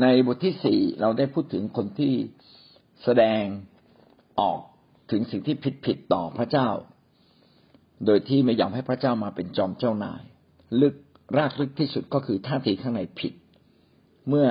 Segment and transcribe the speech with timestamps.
[0.00, 2.14] ในบทที่สี่เราได้พูดถึงคนที่
[3.04, 3.42] แสดง
[4.40, 4.60] ออก
[5.10, 6.68] ถึงสิ่งที่ผิดผิดต่อพระเจ้า
[8.06, 10.22] โดยที่ไม่ยอมให้พระเจ้ามาเป็นจอมเจ้านาย
[10.80, 10.94] ลึก
[11.36, 13.32] รากลึกที่สุดก็คือท่าทีข้างในผิด
[14.28, 14.48] เมื่อ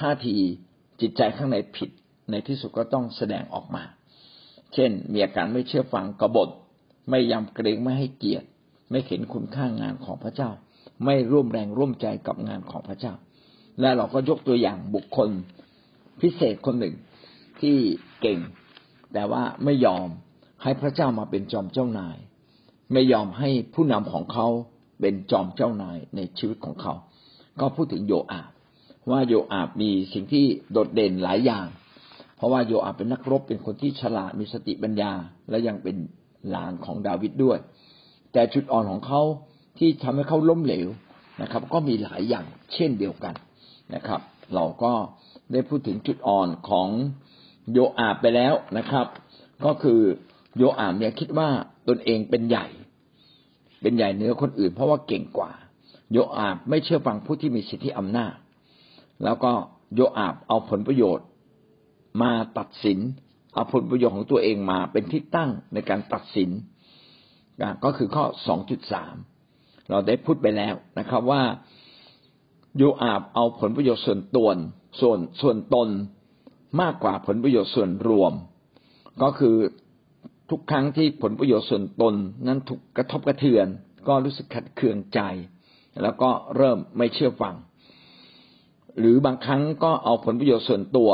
[0.00, 0.36] ท่าที
[1.00, 1.90] จิตใจข้างในผิด
[2.30, 3.84] ในที่สุดก็ต้องแสดงออกมา
[4.74, 6.48] เช่น มีอาการไม่เชื่อฟังกบฏ
[7.10, 8.46] ไม่ยำเกรงไม่ให้เกียรติ
[8.90, 10.50] ไม่เห็นคุณค่างานของพระเจ้า
[11.04, 13.14] ไม่ร่วมแรงร่วมใจกับงานของพระเจ้า
[13.80, 15.28] และเราก็ยกตัวอย่างบุคคล
[16.20, 16.94] พิเศษคนหนึ่ง
[17.60, 17.76] ที่
[18.20, 18.38] เก่ง
[19.12, 20.06] แต่ว่าไม่ยอม
[20.62, 22.16] ให้พระเจ้ามาเป็นจอมเจ้านาย
[22.92, 24.46] ไม่ยอมให้ผู้นำของเขา
[25.00, 26.94] เป็นจอมเจ้านายในชีวิตของเขา
[27.60, 28.50] ก็พูดถึงโยอาบ
[29.10, 31.66] ว่าโยอาบมีสิ่งที่โดดเด่นหลายอย่าง
[32.36, 35.12] เพราะว่าโยอาบเป็นนักรบเป็นคนที่ฉลาดมีสติปัญญา
[35.50, 35.96] และยังเป็น
[36.50, 37.58] หลานของดาวิดด้วย
[38.32, 39.22] แต่จุดอ่อนของเขา
[39.78, 40.88] ที่ทำให้เขาล้มเหลว
[41.42, 43.34] นะครับ ก็มีหลายอย่างเช่นเดียวกัน
[43.94, 44.20] นะครับ
[44.54, 44.92] เราก็
[45.52, 46.88] ได้พูดถึงจุดอ่อนของ
[47.72, 49.06] โยอาบไปแล้วนะครับ
[49.64, 50.00] ก็คือ
[50.56, 51.48] โยอาบเนี่ยคิดว่า
[51.88, 52.66] ตนเองเป็นใหญ่
[53.82, 55.52] เป็นใหญ่เหนือคนอื่น เพราะว่าเก่งกว่า
[56.12, 58.34] โยอาบไม่เชื่อฟังผู้ที่มีสิทธิอำนาจ
[59.24, 59.52] แล้วก็
[59.94, 61.26] โยอาบเอาผลประโยชน์
[62.22, 62.98] มาตัดสิน
[63.54, 66.50] เอาผลประโยชน์ของตัวเองมาเป็นที่ตั้งในการตัดสิน
[67.84, 68.24] ก็คือข้อ
[69.06, 71.42] 2.3 เราได้พูดไปแล้วนะครับว่า
[72.76, 74.56] โยอาบเอาผลประโยชน์ส่วนตน
[75.00, 75.88] ส่วนส่วนตน
[76.80, 78.32] มากกว่าผลประโยชน์ส่วนรวม
[79.22, 79.56] ก็คือ
[80.50, 82.14] ทุกครั้งที่ผลประโยชน์ส่วนตน
[82.46, 83.66] นั้นถูกกระทบกระเทือน
[84.08, 85.20] ก็รู้สึกขัดเคืองใจ
[86.02, 87.54] แล้วก็เริ่มไม่เชื่อฟัง
[88.98, 91.10] หรือบางครั้งก็เอาผลประโยชน์ส่วนตัว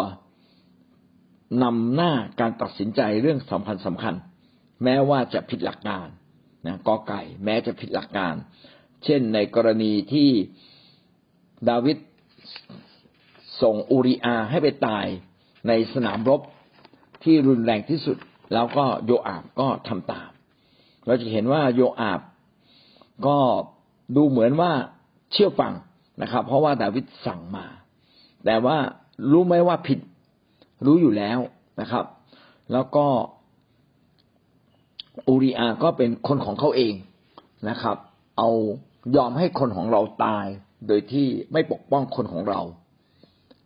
[1.62, 4.14] นำหน้าการตัดสินใจเรื่องสำคัญสำคัญ
[4.84, 6.06] แม้ว่าจะผิดหลักการ
[6.66, 8.34] นะกอไก่ แม้จะผิดหลักการ
[9.04, 10.30] เช่นในกรณีที่
[11.68, 11.98] ดาวิด
[13.62, 15.06] ส่งอูริอาให้ไปตาย
[15.68, 16.40] ในสนามรบ
[17.22, 18.16] ที่รุนแรงที่สุด
[18.52, 20.30] แล้วก็โยอาบก็ทำตาม
[21.06, 22.20] เราจะเห็นว่าโยอาบ
[23.26, 23.38] ก็
[24.16, 24.72] ดูเหมือนว่า
[25.32, 25.72] เชื่อฟัง
[26.22, 27.66] นะครับ เพราะว่าดาวิดสั่งมา
[28.44, 28.76] แต่ว่า
[29.32, 29.98] รู้ไหมว่าผิด
[30.86, 31.38] รู้อยู่แล้ว
[31.80, 32.04] นะครับ
[32.72, 33.06] แล้วก็
[35.28, 36.94] อูริอาก็เป็นคนของเขาเอง
[37.68, 37.96] นะครับ
[38.38, 38.50] เอา
[39.16, 40.46] ยอมให้คนของเราตาย
[40.88, 42.60] โดยที่ไม่ปกป้องคนของเรา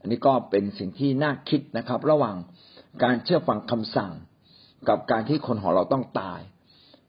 [0.01, 2.37] อันนี้ก็เป็นสิ่งที่น่าคิดนะครับ ระหว่าง
[3.03, 4.13] การเชื่อฟังคำสั่ง
[4.89, 6.41] กับการที่คนของเราต้องตาย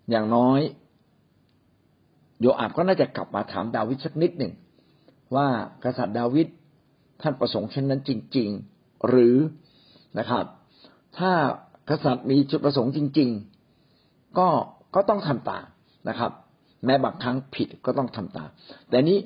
[0.10, 0.62] อย่างน้อย
[2.40, 4.54] โยอาบก็น่าจะกลับมาถามดาวิดสักนิดหนึ่ง
[5.36, 5.48] ว่า
[5.84, 6.48] กษัตริย์ดาวิด
[7.22, 9.36] ท่านประสงค์เช่นนั้นจริง ๆ หรือ
[10.20, 10.46] นะครับ
[11.18, 11.32] ถ้า
[11.90, 13.30] กษัตริย์มีจุดประสงค์จริง
[13.84, 14.48] ๆ ก็
[14.96, 15.66] ก็ต้องทำตาม
[16.10, 16.32] นะครับ
[16.86, 18.50] แม้บางครั้งผิดก็ต้องทำตาม
[18.90, 19.18] แต่นี้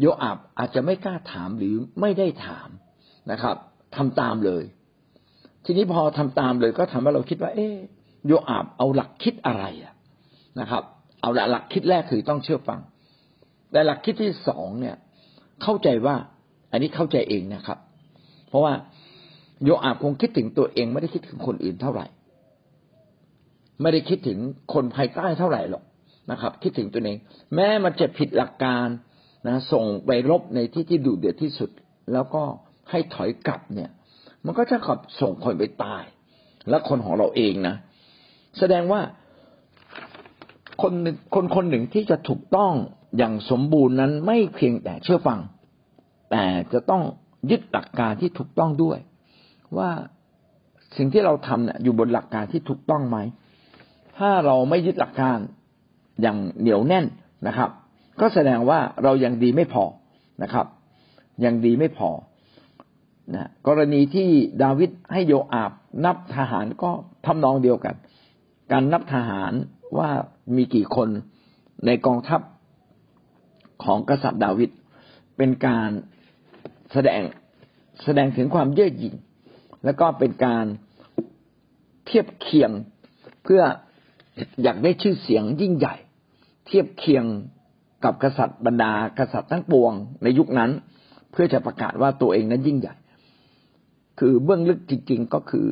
[0.00, 2.68] โยอาบอาจจะไม่กล้าถามหรือไม่ได้ถาม
[3.30, 3.56] นะครับ
[3.96, 4.64] ทำตามเลย
[5.64, 7.68] ทีนี้พอทำตามเลยก็ทำให้เราคิดว่า เอ๊
[8.26, 9.94] โยอาบเอาหลักคิดอะไรอะ
[10.60, 10.82] นะครับ
[11.20, 12.80] เอาละหลักคิดแรกคือต้องเชื่อฟัง
[13.72, 14.96] แต่หลักคิดที่สองเนี่ย
[15.62, 16.16] เข้าใจว่า
[16.72, 17.78] อันนี้เข้าใจเองนะครับ
[18.48, 18.72] เพราะว่า
[19.64, 22.06] โยอาบคงคิดถึงตัวเองไม่ได้คิดถึงคนอื่นเท่าไหร่
[23.82, 24.38] ไม่ได้คิดถึง
[24.72, 25.84] คนภายใต้เท่าไหร่หรอก
[26.30, 27.16] นะครับ คิดถึงตัวเอง
[27.54, 28.86] แม้มันจะผิดหลักการ
[29.46, 31.70] นะส่งไปรบในที่ที่ดุเดือดที่สุด
[32.12, 32.42] แล้วก็
[32.90, 33.90] ให้ถอยกลับเนี่ย
[34.44, 36.02] มันก็จะขับส่งคนไปตาย
[36.68, 37.74] และคนของเราเองนะ
[38.58, 39.00] แสดงว่า
[40.82, 40.92] คน
[41.34, 42.72] คนคนหนึ่งที่จะถูกต้อง
[43.18, 45.40] อย่างสมบูรณ์นั้นไม่เพียงแต่เชื่อฟัง
[46.30, 47.02] แต่จะต้อง
[47.50, 48.98] ยึดหลักการที่ถูกต้องด้วย
[49.78, 49.90] ว่า
[50.96, 53.18] สิ่งที่เราทำเนี่ยอยู่บนหลักการที่ถูกต้องไหม
[54.18, 55.38] ถ้าเราไม่ยึดหลักการ
[56.22, 57.06] อย่างเหนียวแน่น
[57.46, 57.70] นะครับ
[58.20, 59.84] ก็แสดงว่าเรายังดีไม่พอ
[60.42, 60.66] นะครับ
[61.44, 62.10] ยังดีไม่พอ
[63.34, 64.28] นะกรณีที่
[64.62, 65.72] ดาวิดให้โยอาบ
[66.04, 66.90] นับทหารก็
[67.26, 67.94] ทำนองเดียวกัน
[68.72, 69.52] การนับทหาร
[69.98, 70.10] ว่า
[70.56, 71.08] มีกี่คน
[71.86, 72.40] ในกองทัพ
[73.84, 74.70] ของกษัตริย์ดาวิด
[75.36, 75.90] เป็นการ
[76.92, 77.22] แสดง
[78.04, 79.14] แสดงถึงความเย่อหยิ่ง
[79.84, 80.64] แล้วก็เป็นการ
[82.06, 82.70] เทียบเคียง
[83.44, 83.62] เพื่อ
[84.62, 85.96] อยากได้ชื่อเสียงยิ่งใหญ่
[86.66, 87.24] เทียบเคียง
[88.04, 89.92] กับกษัตริย์บรรดากษัตริย์ทั้งปวง
[90.22, 90.70] ในยุคนั้น
[91.32, 92.94] เพื่อจะประกาศว่าตัวเองนั้นยิ่งใหญ่
[94.18, 95.68] คือเบื้องลึกจริง ๆก็คือ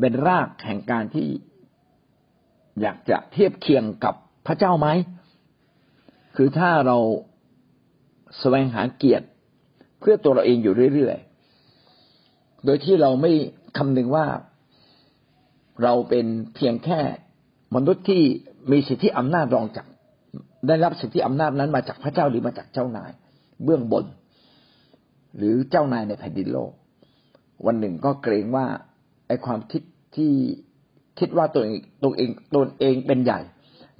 [0.00, 1.28] เป็นรากแห่งการที่
[2.80, 4.14] อยากจะเทียบเคียงกับ
[4.46, 4.88] พระเจ้าไหม
[6.36, 6.98] คือถ้าเรา
[8.38, 9.26] แสวงหาเกียรติ
[10.00, 13.32] เพื่อตัวเราเองอยู่เรื่อยๆ โดยที่เราไม่
[13.76, 14.26] คำนึงว่า
[15.82, 17.00] เราเป็นเพียงแค่
[17.74, 18.22] มนุษย์ที่
[18.70, 19.86] มีสิทธิอำนาจรองจาก
[20.68, 23.10] ได้รับสิทธิอำนาจนั้นมาจากพระเจ้าหรือมาจากเจ้านาย
[23.64, 24.04] เบื้องบน
[25.36, 26.72] หรือเจ้านายในแผ่นดินโลก
[27.66, 28.66] วันหนึ่งก็เกรงว่า
[29.26, 29.82] ไอความคิด
[30.16, 30.32] ที่
[31.18, 33.40] คิดว่าตัวเองตัวเองตนเองเป็นใหญ่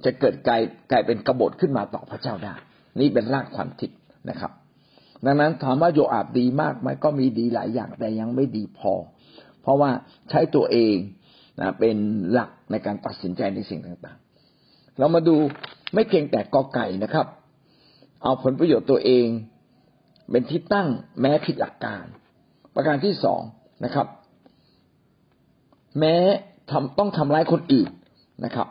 [0.05, 0.61] จะเกิดกลาย
[0.91, 2.55] กลายเป็นกบฏขึ้นมาต่อพระเจ้าได้
[2.99, 3.89] นี่เป็นรากความคิด
[4.29, 4.51] นะครับ
[5.25, 8.93] ดังนั้นถามว่าโยอาบดีมากไหมก็มีดีหลายอย่างแต่ยังไม่ดีพอ
[9.61, 9.91] เพราะว่า
[10.29, 10.95] ใช้ตัวเอง
[11.61, 11.97] นะเป็น
[12.31, 15.35] หลักในการตัดสินใจในสิ่งต่างๆ เรามาดู
[15.93, 17.27] ไม่เพียงแต่กอไก่นะครับ
[18.23, 19.27] เอาผลประโยชน์ตัวเอง
[20.31, 20.87] เป็นที่ตั้ง
[21.21, 22.03] แม้ผิดหลักการ
[22.75, 23.41] ประการที่สอง
[23.85, 24.07] นะครับ
[25.99, 26.15] แม้
[26.71, 27.89] ทำต้องทำร้ายคนอื่น
[28.45, 28.67] นะครับ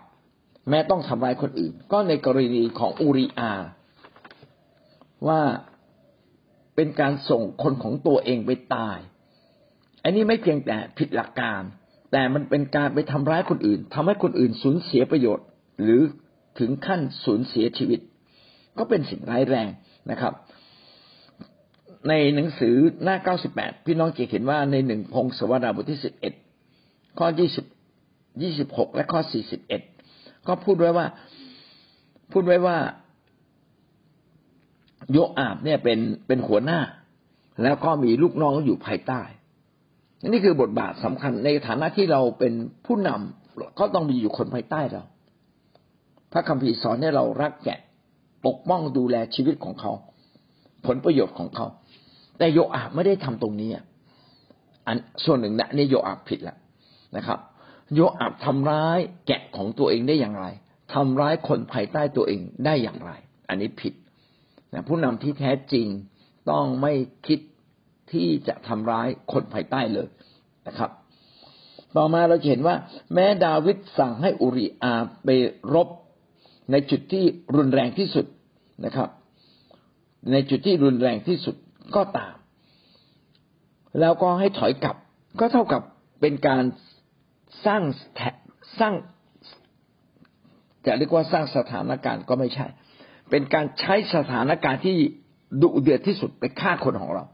[0.70, 3.52] แม้ต้องทำร้ายคนอื่น ก็ในกรณีของอูริอา
[5.28, 5.40] ว่า
[6.76, 8.98] เป็นการส่งคนของตัวเองไปตาย
[10.02, 11.62] อันนี้ไม่เพียงแต่ผิดหลักการ
[12.12, 15.46] แต่มันเป็นการไปทำร้ายคนอื่นทำให้คนอื่นสูญเสียประโยชน์
[15.82, 16.02] หรือ
[16.58, 18.00] ถึงขั้นสูญเสียชีวิต
[18.78, 19.68] ก็เป็นสิ่งร้ายแรง
[20.10, 20.32] นะครับ
[22.08, 22.74] ในหนังสือ
[23.04, 23.16] หน้า
[23.50, 26.00] 98 พี่น้องจะเห็นว่าในหนึ่งพงศวดาบทที่
[26.58, 27.28] 11 ข้อ
[28.08, 29.20] 20 26 และข้อ
[29.84, 31.06] 41 ก็พูดไว้ว่า
[32.32, 32.78] พูดไว้ว่า
[35.12, 36.80] โยอาบเนี่ยเป็นเป็นหัวหน้า
[37.62, 39.22] แล้วก็มีลูกน้องอยู่ภายใต้
[40.26, 42.52] นี่คือบทบาทสำคัญในฐานะที่เราเป็น
[42.86, 45.02] ผู้นำก็ต้องมีอยู่คนภายใต้เรา
[46.36, 47.78] ระคัมภีร์สอนให้เรารักแกะ
[48.46, 49.92] ปกป้องดูแลชีวิตของเขา
[50.86, 51.66] ผลประโยชน์ของเขา
[52.38, 53.70] แต่โยอาบไม่ได้ทำตรงนี้
[54.86, 56.58] อันส่วนหนึ่งนะนี่โยอาบผิดแล้ว
[57.16, 57.38] นะครับ
[57.94, 60.46] โยอาบทำร้ายแกะของตัวเองได้อย่างไร
[60.94, 63.12] ทำร้ายคนภายใต้ตัวเองได้อย่างไร
[63.48, 63.94] อันนี้ผิด
[64.72, 65.86] นะผู้นำที่แท้จริง
[66.50, 66.92] ต้องไม่
[67.26, 67.40] คิด
[68.12, 70.08] ที่จะทำร้ายคนภายใต้เลย
[70.68, 70.90] นะครับ
[71.96, 72.76] ต่อมาเราเห็นว่า
[73.14, 74.94] แม้ดาวิดสั่งให้อุริอา
[75.24, 75.28] ไป
[75.74, 75.88] รบ
[76.70, 77.24] ในจุดที่
[77.56, 78.26] รุนแรงที่สุด
[78.84, 79.08] นะครับ
[80.32, 81.56] ในจุดที่รุนแรงที่สุด
[81.96, 82.34] ก็ตาม
[84.00, 84.96] แล้วก็ให้ถอยกลับ
[85.40, 85.82] ก็เท่ากับ
[86.20, 86.64] เป็นการ
[87.66, 87.82] สร้าง
[88.80, 88.94] สร้าง
[90.86, 92.66] จะเรียกว่าสร้างสถานการณ์ก็ไม่ใช่
[93.30, 94.96] เป็นการใช้สถานการณ์ที่
[95.62, 97.24] ดุเดือดที่สุดไปฆ่าคนของเรา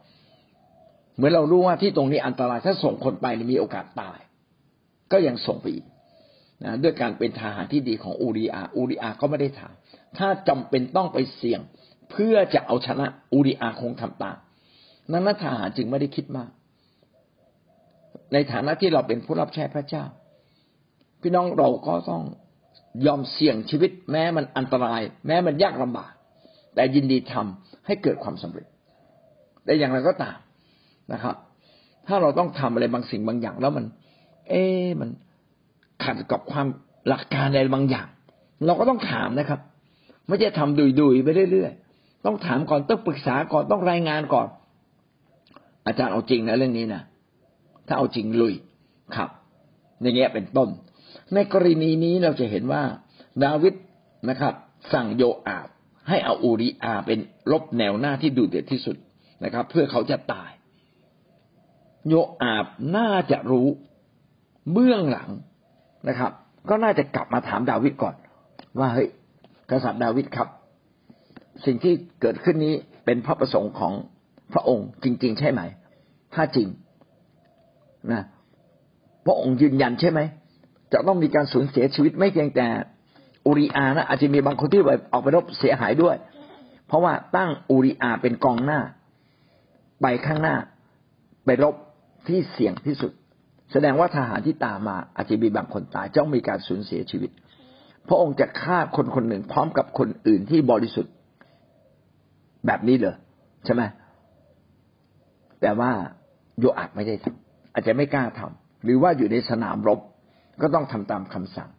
[1.15, 4.19] เหมือนเรารู้ว่าที่ตรงนี้อันตรายถ้าส่งคนไปมีโอกาสตาย
[5.13, 5.87] ก็ยังส่งไปอีก
[6.65, 9.73] นะด้วยการเป็นทหารที่ดีของอูริอาอูริอาก็ไม่ได้ถาม
[10.19, 11.61] ถ้าจำเป็นต้องไปเสี่ยง
[12.11, 14.37] เพื่อจะเอาชนะอูริอาคงทำตาม
[15.11, 16.51] นั้นทหารจึงไม่ได้คิดมาก
[18.33, 20.05] ในฐานะที่เราเป็นผู้รับใช้พระเจ้า
[21.21, 22.23] พี่น้องเราก็ต้อง
[23.07, 26.13] ยอมเสี่ยงชีวิต แม้มันอันตราย แม้มันยากลำบาก
[26.75, 28.67] แต่ยินดีทำให้เกิดความสำเร็จ
[29.65, 30.37] แต่อย่างไรก็ตาม
[31.13, 31.35] นะครับ
[32.07, 33.85] ถ้าเราต้องทำอะไรบางสิ่งบางอย่างแล้วมัน
[34.49, 34.65] เอ๊
[35.01, 35.11] มัน
[36.05, 36.67] ขัดกับความ
[37.09, 38.07] หลักการอะไรบางอย่าง
[38.67, 39.61] เราก็ต้องถามนะครับ
[40.27, 44.49] ไม่ใช่ทำดุยๆไปเรื่อยๆต้องถามก่อนต้องปรึกษาก่อนต้องรายงานก่อน
[45.87, 47.03] อาจารย์เอาจริงนะเรื่องนี้นะ
[47.87, 48.55] ถ้าเอาจริงลุย
[49.17, 49.31] ครับ
[50.03, 50.69] อย่างเงี้ยเป็นต้น
[51.35, 52.83] ในกรณีนี้เราจะเห็นว่า
[53.45, 53.75] ดาวิด
[54.31, 54.55] นะครับ
[54.93, 55.69] สั่งโยอาบ
[56.09, 57.19] ให้เอาอูริอาเป็น
[57.53, 58.97] ลบแนวหน้าที่ดูเดือดที่สุด
[59.45, 60.51] นะครับ เพื่อเขาจะตาย
[62.09, 62.67] โยอาบ
[62.97, 63.69] น่าจะรู้
[64.73, 65.31] เบื้องหลัง
[66.09, 66.33] นะครับ
[66.69, 68.15] ก็น่าจะกลับมาถามดาวิดก่อน
[68.79, 69.09] ว่าเฮ้ย
[69.71, 70.49] กษัตริย์ดาวิดครับ
[71.65, 73.93] สิ่งที่เกิดขึ้นนี้เป็นพระประสงค์ของ
[74.53, 75.61] พระองค์จริง ๆ ใช่ไหม
[76.35, 76.69] ถ้าจริง
[78.13, 78.23] นะ
[79.27, 80.21] พระองค์ยืนยันใช่ไหม
[80.93, 82.67] จะต้องมีการสูญเสียชีวิตไม่เพียงแต่
[83.47, 84.81] อูริอานะอาจจะมีบางคนที่
[85.13, 86.17] ออกไปรบเสียหายด้วย
[86.87, 88.81] เพราะว่าตั้งอูริอาเป็นกองหน้า
[90.03, 90.57] ไปข้างหน้า
[91.45, 91.75] ไปรบ
[92.27, 93.13] ที่เสี่ยงที่สุด
[93.73, 97.31] แสดงว่าทหารที่ตามมาอาจจะมีบางคนตายจ้องมีการสูญเสียชีวิต
[98.09, 101.13] พระองค์จะฆ่าคนคนหนึ่งพร้อมกับคนอื่นที่บริสุทธิ์
[102.67, 103.17] แบบนี้เลย
[103.65, 103.83] ใช่ไหม
[105.61, 105.91] แต่ว่า
[106.59, 110.01] โยอาบไม่ได้ทำอาจจะไม่กล้าทำหรือว่าอยู่ในสนามรบ
[110.63, 111.71] ก็ต้องทำตามคำสั่ง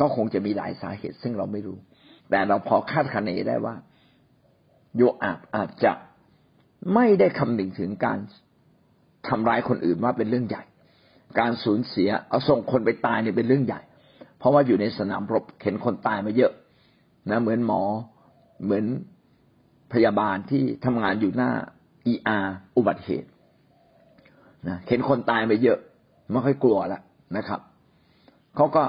[0.00, 1.78] ก็คงจะมีหลายสาเหตุซึ่งเราไม่รู้
[2.30, 3.74] แต่เราพอคาดคะเนได้ว่า
[4.96, 5.92] โยอาบอาจจะ
[6.94, 8.18] ไม่ได้คำนึงถึงการ
[9.28, 10.62] ทำร้ายคนอื่นว่าเป็นเรื่องใหญ่
[11.38, 13.80] การสูญเสียเอาส่งคนไปตายเนี่ยเป็นเรื่องใหญ่
[14.38, 16.52] เพราะว่าอยู่ในสนามรบเห็นคนตายมาเยอะ
[17.30, 17.82] นะเหมือนหมอ
[18.64, 18.84] เหมือน
[19.92, 21.50] พยาบาลที่ทำงานอยู่หน้า
[22.04, 22.38] เออา
[22.76, 23.28] อุบัติเหตุ
[24.68, 25.78] นะเห็นคนตายมาเยอะ
[26.30, 27.02] ไม่ค่อยกลัวแล้ว
[27.36, 27.60] นะครับ
[28.56, 28.82] เขาก็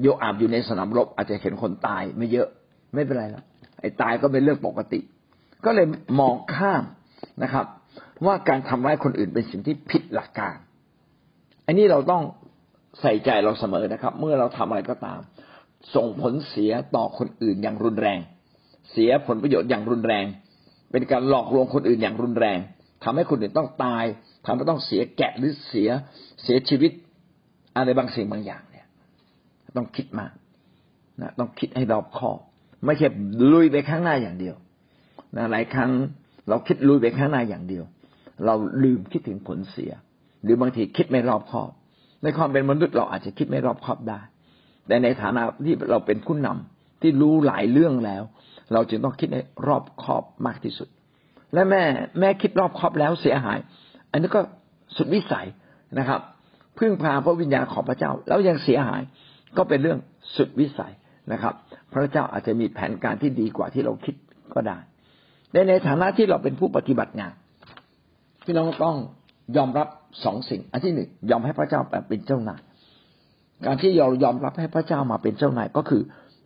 [0.00, 2.48] โยอาบอยู่ในสนามรบ อาจจะเห็นคนตายไม่เยอะ
[2.94, 3.44] ไม่เป็นไรล้ว
[3.80, 5.00] ไอ้ตายก็เป็นเรื่องปกติ
[5.64, 5.86] ก็เลย
[6.20, 6.84] มองข้าม
[7.42, 7.66] นะครับ
[8.26, 10.56] ว่าการทำร้ายคนอื่นเป็นสิ่งที่ผิดหลักการ
[11.70, 12.22] อันนี้เราต้อง
[13.00, 15.20] ใส่ใจเราเสมอนะครับ เมื่อเราทำอะไรก็ตาม
[15.94, 18.18] ส่งผลเสียต่อคนอื่นอย่างรุนแรง
[18.90, 20.24] เสียผลประโยชน์อย่างรุนแรง
[20.92, 22.58] เป็นการหลอกลวงคนอื่นอย่างรุนแรง
[23.04, 24.04] ทำให้คนอื่นต้องตาย
[24.46, 25.88] ทำให้ต้องเสียแกะหรือเสีย
[26.42, 26.92] เสียชีวิต
[27.76, 28.86] อะไรบางสิ่งบางอย่างเนี่ย
[29.76, 30.32] ต้องคิดมาก
[31.20, 32.38] นะต้องคิดให้รอบคอบ
[32.84, 33.06] ไม่ใช่
[33.52, 34.56] ลุยไปข้างหน้าอย่างเดียว
[35.36, 35.90] นะหลายครั้ง
[36.48, 37.84] เราคิดลุยไปข้างหน้าอย่างเดียว
[38.44, 39.92] เราลืมคิดถึงผลเสีย
[40.42, 41.70] หรือบางทีคิดไม่รอบคอบ
[42.22, 44.20] ในความเป็นมนุษย์เราอาจจะคิดไม่รอบคอบได้
[44.86, 48.22] แต่ในฐานะที่เราเป็นผู้นำที่รู้หลายเรื่องแล้ว
[48.72, 50.88] เราจึงต้องคิดให้รอบคอบมากที่สุด
[51.54, 51.82] และแม่
[52.20, 53.58] แม่คิดรอบคอบแล้วเสียหาย
[54.10, 54.40] อันนี้ก็
[54.96, 55.46] สุดวิสัย
[55.98, 56.20] นะครับ
[56.78, 59.02] พึ่งพาพระวิญญาณของพระเจ้า แล้วยังเสียหาย
[59.56, 59.98] ก็เป็นเรื่อง
[60.36, 60.92] สุดวิสัย
[61.32, 61.54] นะครับ
[61.92, 64.14] พระเจ้าอาจจะมีแผนการที่ดีกว่าที่เราคิด
[64.54, 64.78] ก็ได้
[65.52, 67.32] ในในฐานะที่เราเป็นผู้ปฏิบัติงาน
[68.44, 68.96] พี่น้องต้อง
[69.56, 69.88] ยอมรับ
[70.24, 72.60] สองสิ่ง อันที่หนึ่งยอมให้พระเจ้าเป็นเจ้านาย
[73.66, 76.02] การที่เรายอมรับให้พระเจ้ามาเป็นเจ้านายก็คือ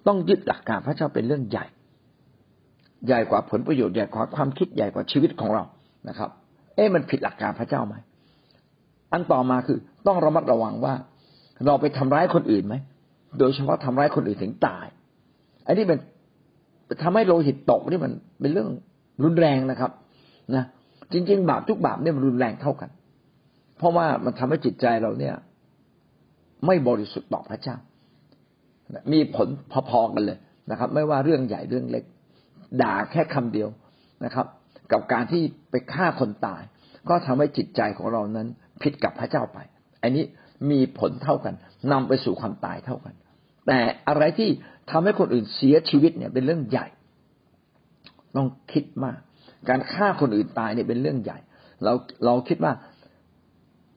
[0.07, 1.67] ต้องยึดหลักการพระเจ้าเป็นเรื่องใหญ่
[3.07, 5.65] ใหญ่กว่าผลประโยชน์ใหญ่กว่าความคิดใหญ่กว่าชีวิตของเรา
[6.09, 6.31] นะครับ
[6.75, 7.95] เอ๊ะมันผิดหลักการพระเจ้าไหม
[9.13, 10.95] อันต่อมาคือต้องระมัดระวังว่า
[11.67, 12.75] เราไปทำร้ายคนอื่นไหม
[13.39, 14.87] โดยเฉพาะทำร้ายคนอื่นถึงตาย
[15.67, 15.99] อันนี้เป็น
[17.03, 18.69] ทำให้โลหิตตกนี่มันเป็นเรื่อง
[19.25, 19.91] รุนแรงนะครับ
[20.57, 20.65] นะ
[21.13, 22.91] จริง ๆ บาปทุกบาปเนี่ยมันรุนแรงเท่ากัน
[23.79, 25.35] เพราะว่ามันทำให้จิตใจเราเนี่ย
[26.67, 27.77] ไม่บริสุทธิ์ต่อพระเจ้า
[29.13, 29.49] มีผล
[29.91, 30.39] พอๆกันเลย
[30.71, 32.05] นะครับ ไม่ว่าเรื่องใหญ่เรื่องเล็ก
[32.83, 33.69] ด่าแค่คำเดียว
[34.25, 34.47] นะครับ
[34.93, 36.63] กับการที่ไปฆ่าคนตาย
[37.09, 38.49] ก็ทำให้จิตใจของเรานั้น
[38.83, 39.59] ผิดกับพระเจ้าไป
[40.03, 40.25] อันนี้
[40.71, 41.55] มีผลเท่ากัน
[41.93, 43.15] นำไปสู่ความตายเท่ากัน
[43.67, 44.51] แต่อะไรที่
[44.91, 46.87] ทำให้คนอื่นเสียชีวิตเนี่ย เป็นเรื่องใหญ่
[48.37, 49.19] ต้องคิดมาก
[49.69, 51.39] การฆ่าคนอื่นตายเนี่ยเป็นเรื่องใหญ่
[51.85, 51.93] เรา
[52.25, 52.73] เราคิดว่า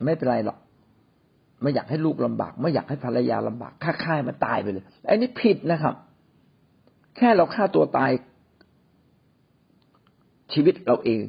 [0.06, 0.58] ไม่เป็นไรหรอก
[1.62, 5.96] ไม่อยากให้ลูกลำบาก ไม่อยากให้ภรรยาลำบากฆ่าฆ่ายมันตายไปเลยไอ้นี่ผิดนะครับ
[7.18, 8.12] แค่เราฆ่าตัวตาย
[10.54, 11.20] ชีวิตเราเอง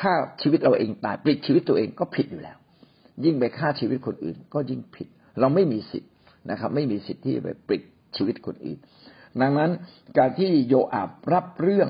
[0.00, 2.56] ฆ่าชีวิตเราเองตายปลิดชีวิตตัวเองก็ผิดอยู่แล้ว
[3.24, 5.08] ยิ่งไปฆ่าชีวิตคนอื่น ก็ยิ่งผิด
[5.40, 6.10] เราไม่มีสิทธิ์
[6.50, 7.82] นะครับ ไม่มีสิทธิ์ที่ไปปลิด
[8.16, 8.78] ชีวิตคนอื่น
[9.40, 9.70] ดังนั้น
[10.18, 11.88] การที่โยอาบรับเรื่อง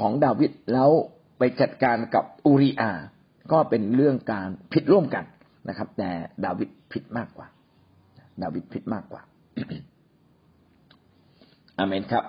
[0.00, 0.90] ของดาวิดแล้ว
[1.38, 2.92] ไปจัดการกับอูริอา
[3.52, 5.24] ก็เป็นเรื่องการผิดร่วมกัน
[5.68, 6.10] นะครับ แต่
[6.44, 7.46] ดาวิดผิดมากกว่า
[8.42, 9.22] ดาวิดผิดมากกว่า
[11.78, 12.24] อเมนครับ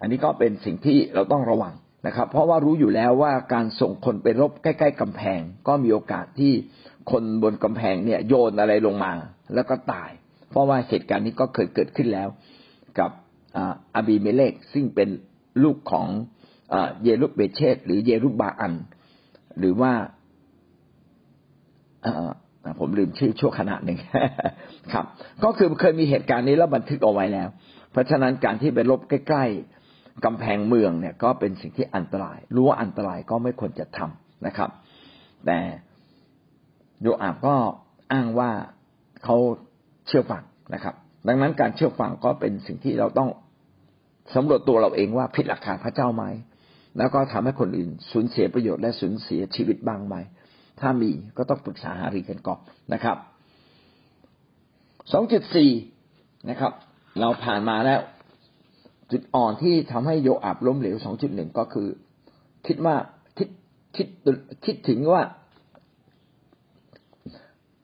[0.00, 1.74] อันนี้ก็เป็นสิ่งที่เราต้องระวัง
[2.06, 6.52] นะครับ เพราะว่ารู้อยู่แล้วว่าการส่งคนไปรบใกล้ๆกำแพง ก็มีโอกาสที่
[7.10, 9.12] คนบนกำแพงเนี่ย โยนอะไรลงมา
[9.54, 10.10] แล้วก็ตาย
[10.50, 12.28] เพราะว่าเหตุการณ์นี้ก็เคยเกิดขึ้นแล้ว
[12.98, 13.10] กับ
[13.94, 15.08] อาบีเมเลกซึ่งเป็น
[15.62, 16.06] ลูกของ
[17.02, 18.74] เยรุเบเชตหรือเยรุบาอัน
[19.58, 19.92] หรือว่า
[22.80, 23.98] ผมลืมชื่อชั่วขณะหนึ่ง
[24.92, 25.04] ครับ
[25.44, 27.48] ก็คือเคยมีเหตุการณ์นี้แล้วบันทึกเอาไว้แล้ว
[27.92, 34.70] เพราะฉะนั้นการที่ไปลบใกล้ๆกำแพงเมืองเนี่ยก็เป็นสิ่งที่อันตราย รู้ว่าอันตรายก็ไม่ควรจะทำนะครับ
[35.46, 35.58] แต่
[37.02, 37.54] โยอาบก็
[38.12, 38.50] อ้างว่า
[39.24, 39.36] เขา
[40.06, 40.42] เชื่อฟัง
[40.74, 40.94] นะครับ
[41.28, 43.28] ดังนั้นการเชื่อฟังก็เป็นสิ่งที่เราต้อง
[44.34, 46.24] สำรวจตัวเราเองว่าผิดหลักการพระเจ้าไหม
[46.98, 50.16] แล้วก็ทำให้คนอื่นสูญเสียประโยชน์และสูญเสียชีวิตบ้างไหม
[50.80, 52.60] ถ้ามีก็ต้องปรึกษาหารือกันก่อน
[52.92, 53.16] นะครับ
[55.12, 55.70] สองจุดสี่
[56.50, 56.72] นะครับ
[57.20, 58.00] เราผ่านมาแล้ว
[59.10, 61.88] จุดอ่อนที่ทำให้โยอาบล้มเหลวสองจุดหนึ่งก็คือ
[62.66, 62.96] คิดว่า
[63.38, 63.48] คิด
[63.96, 64.06] คิด
[64.64, 65.22] คิดถึงว่า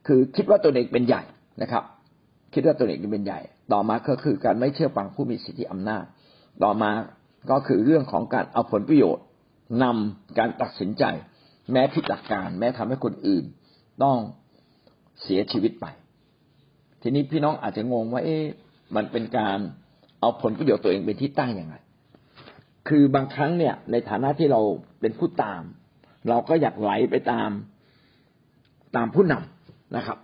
[0.06, 1.22] คือคิดว่าตัวเองเป็นใหญ่
[1.62, 1.84] นะครับ
[2.54, 3.40] คิดว่าตัวเองเป็นใหญ่
[3.72, 6.04] ต่อมาก็คือการไม่เชื่อฟังผู้มีสิทธิอำนาจ
[6.64, 6.90] ต่อมา
[7.50, 9.24] ก็คือเรื่องของการเอาผลประโยชน์
[9.82, 11.04] นำการตัดสินใจ
[11.72, 13.44] แม้ผิดหลักการ แม้ทำให้คนอื่น
[14.02, 14.18] ต้อง
[15.22, 15.86] เสียชีวิตไป
[17.02, 18.44] ทีนี้พี่น้องอาจจะงงว่า เอ๊ะ
[18.96, 19.58] มันเป็นการ
[20.20, 21.76] เอาผลประโยชน์ตัวเองเป็นที่ตั้งย่างไร
[22.88, 24.60] คือบางครั้งเนี่ย ในฐานะที่เรา
[25.00, 25.62] เป็นผู้ตาม
[26.28, 27.50] เราก็อยากไหลไปตาม
[28.96, 30.18] ตามผู้นำนะครับ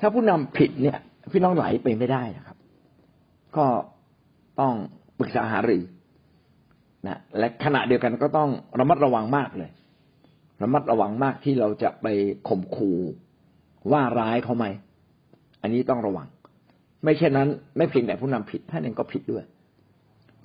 [0.00, 0.98] ถ้าผู้นำผิดเนี่ย
[1.32, 2.56] พี่น้องไหลไปไม่ได้นะครับ
[3.56, 3.66] ก็
[4.60, 4.74] ต้อง
[5.18, 5.82] ปรึกษาหารือ
[7.08, 9.70] นะและขณะเดียวกันก็ต้องระมัดระวังมากเลย
[10.62, 12.06] ระมัดระวังมากที่เราจะไป
[12.48, 12.98] ข่มขู่
[13.92, 14.66] ว่าร้ายเขาไหม
[15.62, 16.26] อันนี้ต้องระวัง
[17.04, 19.44] ไม่เช่นนั้น ไม่เพียงแต่ผู้นำผิดท่านเองก็ผิดด้วย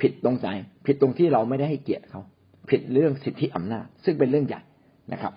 [0.01, 0.47] ผิดตรงใจ
[0.85, 2.21] ผิดตรงที่เราไม่ได้ให้เกียรติเขา
[2.69, 4.61] ผิดเรื่องสิทธิอำนาจ ซึ่งเป็นเรื่องใหญ่
[5.13, 5.33] นะครับ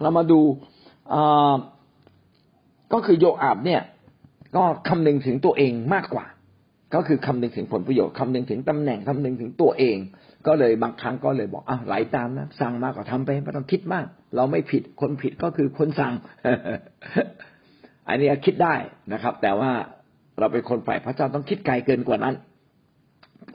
[0.00, 0.40] เรามาดู
[2.92, 3.82] ก็คือโยอาบเนี่ย
[4.56, 6.26] ก็คำนึงถึงตัวเองมากกว่า
[6.94, 9.96] ก็คือคำนึงถึงผลประโยชน์คำนึงถึงตำแหน่งคำนึงถึงตัวเอง
[10.46, 16.14] ก็เลยบางครั้งก็เลยบอกอะไหลาตามนะสั่งมากกว่าทำไปไม่ต้องคิดมาก เราไม่ผิดคนผิดก็คือคนสั่ง
[18.08, 18.74] อันนี้คิดได้
[19.12, 19.70] นะครับ แต่ว่า
[20.38, 22.34] เราเป็นคนฝ่ายพระเจ้าต้องคิดไกลเกินกว่านั้น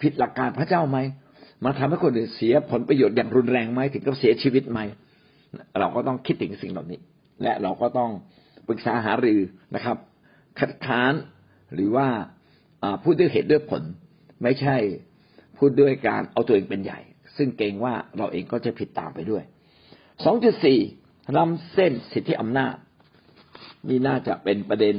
[0.01, 0.98] ผิดหลักการพระเจ้าไหม
[1.65, 4.79] มาทำให้คนอื่นเสียผลประโยชน์อย่างรุนแรงไหมถึงกับเสียชีวิตไหม
[5.79, 7.00] เราก็ต้องคิดถึงสิ่งเหล่านี้
[7.43, 8.12] และเราก็ต้อง
[8.67, 9.39] ปรึกษาหารือ
[9.75, 9.98] นะครับ
[10.60, 11.13] คัดค้าน
[11.74, 12.08] หรือว่า
[13.03, 13.83] พูดด้วยเหตุด้วยผล
[14.43, 14.77] ไม่ใช่
[15.57, 17.00] พูดด้วยการเอาตัวเองเป็นใหญ่
[17.38, 19.43] ซึ่งเกรงว่าเราเองก็จะผิดตามไปด้วย
[20.59, 22.75] 2.4ล้ำเส้นสิทธิอำนาจ
[23.88, 24.95] นี่น่าจะเป็นประเด็น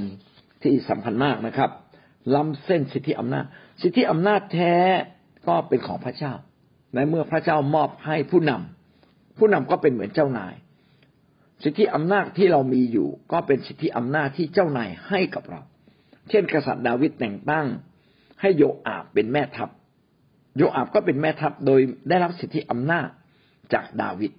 [0.63, 1.71] ที่สำคัญมากนะครับ
[2.35, 3.45] ล้ำเส้นสิทธิอำนาจ
[3.83, 4.75] สิทธิอำนาจแท้
[5.49, 6.33] ก็เป็นของพระเจ้า
[6.95, 10.55] ในเมื่อพระเจ้ามอบให้ผู้นำผู้นำก็เป็นเหมือนเจ้านาย
[11.65, 15.61] สิทธิอำนาจที่เรามีอยู่ ก็เป็นสิทธิอำนาจที่เจ้านายให้กับเรา
[16.29, 17.67] เช่น กษัตริย์ดาวิดแต่งตั้ง
[18.41, 19.71] ให้โยอาบเป็นแม่ทัพ
[20.57, 23.09] โยอาบก็เป็นแม่ทัพโดยได้รับสิทธิอำนาจ
[23.73, 24.33] จากดาวิด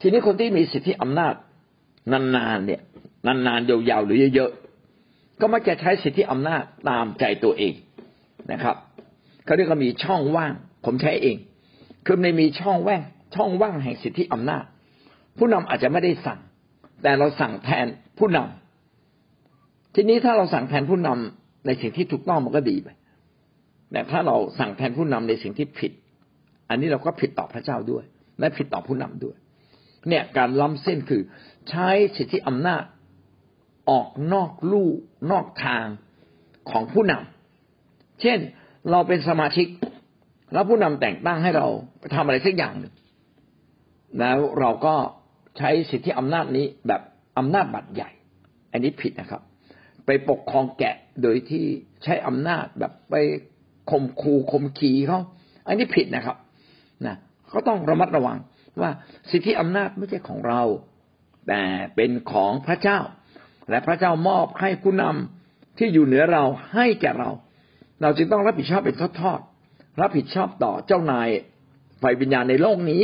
[0.00, 1.34] ทีนี้คนที่มีสิทธิอำนาจ
[2.12, 2.80] นานๆเนี่ย
[3.26, 7.74] นานๆยาวๆหรือเยอะๆก็มักจะใช้สิทธิอำนาจตามใจตัวเอง
[8.52, 8.76] นะครับ
[9.44, 10.52] เขาเรียกว่ามีช่องว่าง
[10.84, 11.36] ผมใช้เอง
[12.06, 13.02] คือในมีช่องแว่ง
[13.34, 14.64] ช่องว่างแห่งสิทธิอำนาจ
[15.38, 16.40] ผู้นำอาจจะไม่ได้สั่ง
[17.02, 17.86] แต่เราสั่งแทน
[18.18, 18.67] ผู้นำ
[20.00, 22.88] ทีนี้ถ้าเราสั่งแทนผู้นำในสิ่งที่ถูกต้องมันก็ดีไป
[23.92, 25.92] แต่ถ้าเราสั่งแทนผู้นำในสิ่งที่ผิด
[26.68, 28.04] อันนี้เราก็ผิดต่อพระเจ้าด้วย
[28.40, 29.36] และผิดต่อผู้นำด้วย
[30.08, 31.22] เนี่ยการล้ำเส้นคือ
[31.68, 32.82] ใช้สิทธิอำนาจ
[33.90, 34.88] ออกนอกลู่
[35.30, 35.86] นอกทาง
[36.70, 38.38] ของผู้นำเช่น
[38.90, 39.66] เราเป็นสมาชิก
[40.52, 41.66] แล้วผู้นำแต่งตั้งให้เรา
[42.14, 42.94] ทำอะไรสักอย่างหนึ่ง
[44.18, 44.94] แล้วเราก็
[45.58, 47.02] ใช้สิทธิอำนาจนี้แบบ
[47.38, 48.10] อำนาจบัตรใหญ่
[48.72, 49.42] อันนี้ผิดนะครับ
[50.08, 51.64] ไปปกครองแกะโดยที่
[52.02, 53.14] ใช้อำนาจแบบไป
[53.90, 55.20] ข่มคูข่มขีเขา
[55.66, 56.36] อันนี้ผิดนะครับ
[57.06, 57.16] นะ
[57.48, 58.38] เขาต้องระมัดระวัง
[58.80, 58.90] ว่า
[59.30, 60.62] สิทธิอำนาจไม่ใช่ของเรา
[61.48, 61.62] แต่
[61.96, 62.98] เป็นของพระเจ้า
[63.70, 67.30] และพระเจ้ามอบให้ผู้นำที่อยู่เหนือเราให้แก่เรา
[68.02, 71.28] เราจึงต้องรับผิดชอบเป็นทอดๆรับผิดชอบต่อเจ้านาย
[72.02, 73.02] ฝ่ายวิญญาณในโลกนี้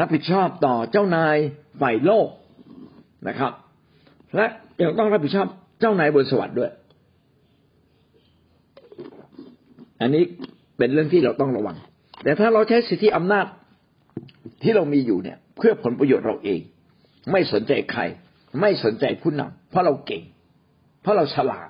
[0.00, 1.36] รับผิดชอบต่อเจ้านาย
[1.80, 2.28] ฝ่ายโลก
[3.28, 3.52] นะครับ
[4.36, 4.46] และ
[4.82, 5.48] ยังต้องรับผิดชอบ
[5.80, 6.70] เจ้านายบนสวรรค์ด้วย
[10.00, 10.24] อันนี้
[10.78, 11.76] เป็นเรื่องที่เราต้องระวัง
[12.22, 13.46] แต่ถ้าเราใช้สิทธิอำนาจ
[14.62, 16.60] ที่เรามีอยู่เนี่ย เพื่อผลประโยชน์เราเอง
[17.32, 18.02] ไม่สนใจใคร
[18.60, 20.22] ไม่สนใจผู้นำเพราะเราเก่ง
[21.02, 21.68] เพราะเราฉลาด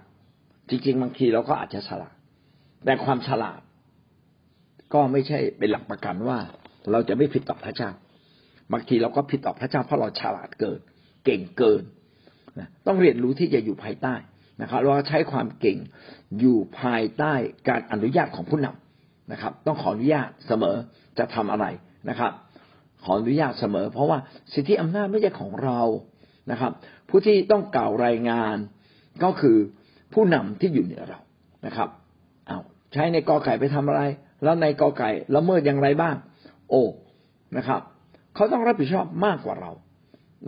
[0.70, 2.14] จริง ๆ บางทีเราก็อาจจะฉลาด
[2.84, 3.60] แต่ความฉลาด
[4.94, 6.38] ก็ไม่ใช่เป็นหลักประกันว่า
[6.90, 7.90] เราจะไม่ผิดต่อพระเจ้า
[8.72, 10.80] บางทีเราก็ผิดต่อพระเจ้าเพราะเราฉลาดเกิน
[11.24, 11.82] เก่งเกิน
[12.86, 14.14] ต้องเรียนรู้ที่จะอยู่ภายใต้
[14.62, 15.78] นะครับเราใช้ความเก่ง
[16.40, 17.32] อยู่ภายใต้
[17.68, 20.76] การอนุญาตของผู้นำนะครับ ต้องขออนุญาตเสมอ
[21.18, 21.66] จะทำอะไร
[22.08, 22.32] นะครับ
[23.04, 24.18] ขออนุญาตเสมอ เพราะว่า
[24.54, 25.80] สิทธิอำนาจไม่ใช่ของเรา
[26.50, 26.72] นะครับ
[27.08, 28.56] ผู้ที่ต้องกล่าวรายงาน
[29.22, 29.56] ก็คือ
[30.14, 31.20] ผู้นำที่อยู่เหนือเรา
[31.66, 31.88] นะครับ
[32.46, 32.58] เอา
[32.92, 34.02] ใช้ในกอไก่ไปทำอะไร
[34.42, 36.16] แล้วในกอไก่ละเมิดอย่างไรบ้าง
[36.70, 36.82] โอ้
[37.56, 37.80] นะครับ
[38.34, 39.70] เขาต้องรับผิดชอบมากกว่าเรา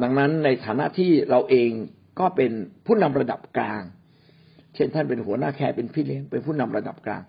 [0.03, 1.71] ดังนั้นในฐานะที่เราเอง
[2.21, 2.51] ก็เป็น
[2.87, 3.83] ผู้นำระดับกลาง
[4.75, 7.23] เช่นท่านเป็นหัวหน้าแคร์เป็นพี่เลี้ยงเป็นผู้นำระดับกลาง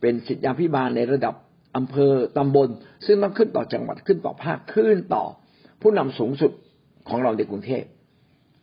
[0.00, 1.34] เป็นสิทธิพิบาลในระดับ
[1.76, 2.68] อำเภอตำบล
[3.06, 5.24] ซึ่งต้องขึ้นต่อจังหวัดขึ้นต่อภาคขึ้นต่อ
[5.82, 6.52] ผู้นำสูงสุด
[7.08, 7.84] ของเราในกรุงเทพ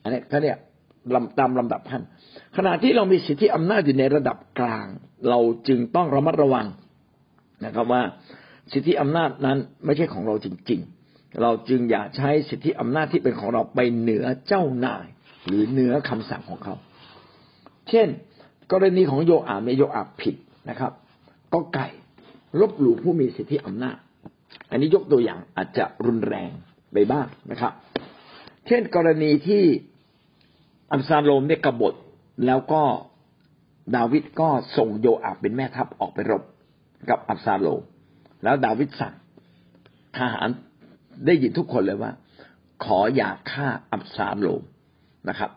[0.02, 0.58] อันนี้เขาเนี่ย
[1.40, 2.04] ตามลำดับขั้น
[2.58, 4.86] ขณะที่เรามีสิทธิอำนาจอยู่ในระดับกลาง
[5.30, 6.68] เราจึงต้องระมัดระวัง
[7.66, 8.02] นะครับว่า
[8.72, 15.06] สิทธิอำนาจนั้นไม่ใช่ของเราจริง ๆ เราจึงอย่าใช้สิทธิอำนาจที่เป็นของเราไปเหนือเจ้านาย
[15.46, 16.76] หรือเหนือคำสั่งของเขา
[17.90, 18.08] เช่น
[18.72, 20.36] กรณีของโยอาเนี่ยโยอาผิด
[20.70, 20.92] นะครับ
[21.54, 21.88] ก็ไก่
[22.60, 23.98] ลบหลู่ผู้มีสิทธิอำนาจ
[24.70, 26.52] อันนี้ยกตัวอย่างอาจจะรุนแรง
[26.94, 27.74] ไปบ้างนะครับ
[28.68, 29.64] เช่น กรณีที่
[30.92, 31.94] อับซาโลมเนี่ยกบฏ
[32.46, 32.82] แล้วก็
[33.96, 36.44] ดาวิดก็ส่งโยอาบเป็นแม่ทัพออกไปรบ
[37.10, 37.82] กับอับซาโลม
[38.44, 39.14] แล้วดาวิดสั่ง
[40.18, 40.48] ทหาร
[41.26, 42.12] ได้ยินทุกคนเลยว่า
[42.86, 44.62] ขออย่าฆ่าอับซาโลม
[45.30, 45.52] นะครับ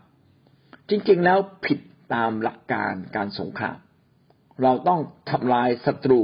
[0.89, 1.79] จริงๆแล้วผิด
[2.15, 3.77] ตามหลักการการสงคราม
[4.63, 5.01] เราต้อง
[5.31, 6.21] ทำลายศัตรู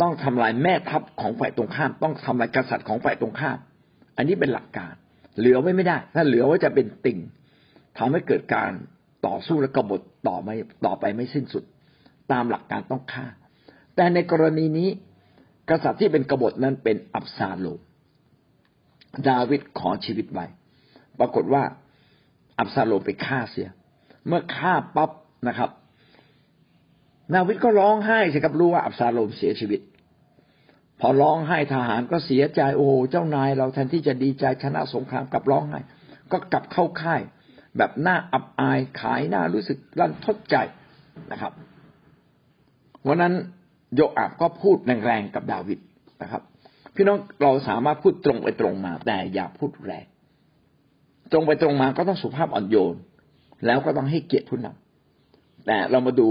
[0.00, 3.58] ต้องทำลายแม่ทัพของฝ่ายตรงข้าม ต้องทำลายกษัตริย์ของฝ่ายตรงข้าม
[4.16, 4.94] อันนี้เป็นหลักการ
[5.38, 7.18] เหลือไว้ไม่ได้ ถ้าเหลือไว้จะเป็นติ่ง
[7.98, 8.70] ทำให้เกิดการ
[9.26, 10.54] ต่อสู้และกบฏต่อไม่
[10.86, 11.64] ต่อไปไม่สิ้นสุด
[12.32, 13.26] ตามหลักการต้องฆ่า
[13.96, 14.88] แต่ในกรณีนี้
[15.70, 17.80] กษัตริย์ที่เป็นกบฏนั้นเป็นอับซาโลม
[19.28, 20.46] ดาวิดขอชีวิตไว้
[21.18, 21.62] ปรากฏว่า
[22.58, 23.68] อับซาโลมไปฆ่าเสีย
[24.26, 25.10] เมื่อฆ่าปั๊บ
[25.48, 25.70] นะครับ
[27.34, 29.80] ดาวิดก็ร้องไห้สิครับรู้ว่าอับซาโลมเสียชีวิต
[31.00, 35.80] พอร้องไห้ทหารก็เสียใจโอ้เจ้านายเราแทนที่จะดีใจชนะสงครามกลับร้องไห้
[36.32, 37.20] ก็กลับเข้าค่าย
[37.76, 40.56] แบบหน้าอับอายขายหน้ารู้สึกรันทดใจ
[41.32, 41.52] นะครับ
[43.06, 43.34] วันนั้น
[43.94, 45.78] โยอาบก็พูดแรงๆกับดาวิด
[46.22, 46.42] นะครับ
[46.94, 50.06] พี่น้องเราสามารถพูดตรงไปตรงมา แต่อย่าพูดแรง
[51.32, 52.96] ตรงไปตรงมาก็ต้องสุภาพอ่อนโยน
[53.66, 56.28] แล้วก็ต้องให้เกียรติผู้นำแต่เรามาดู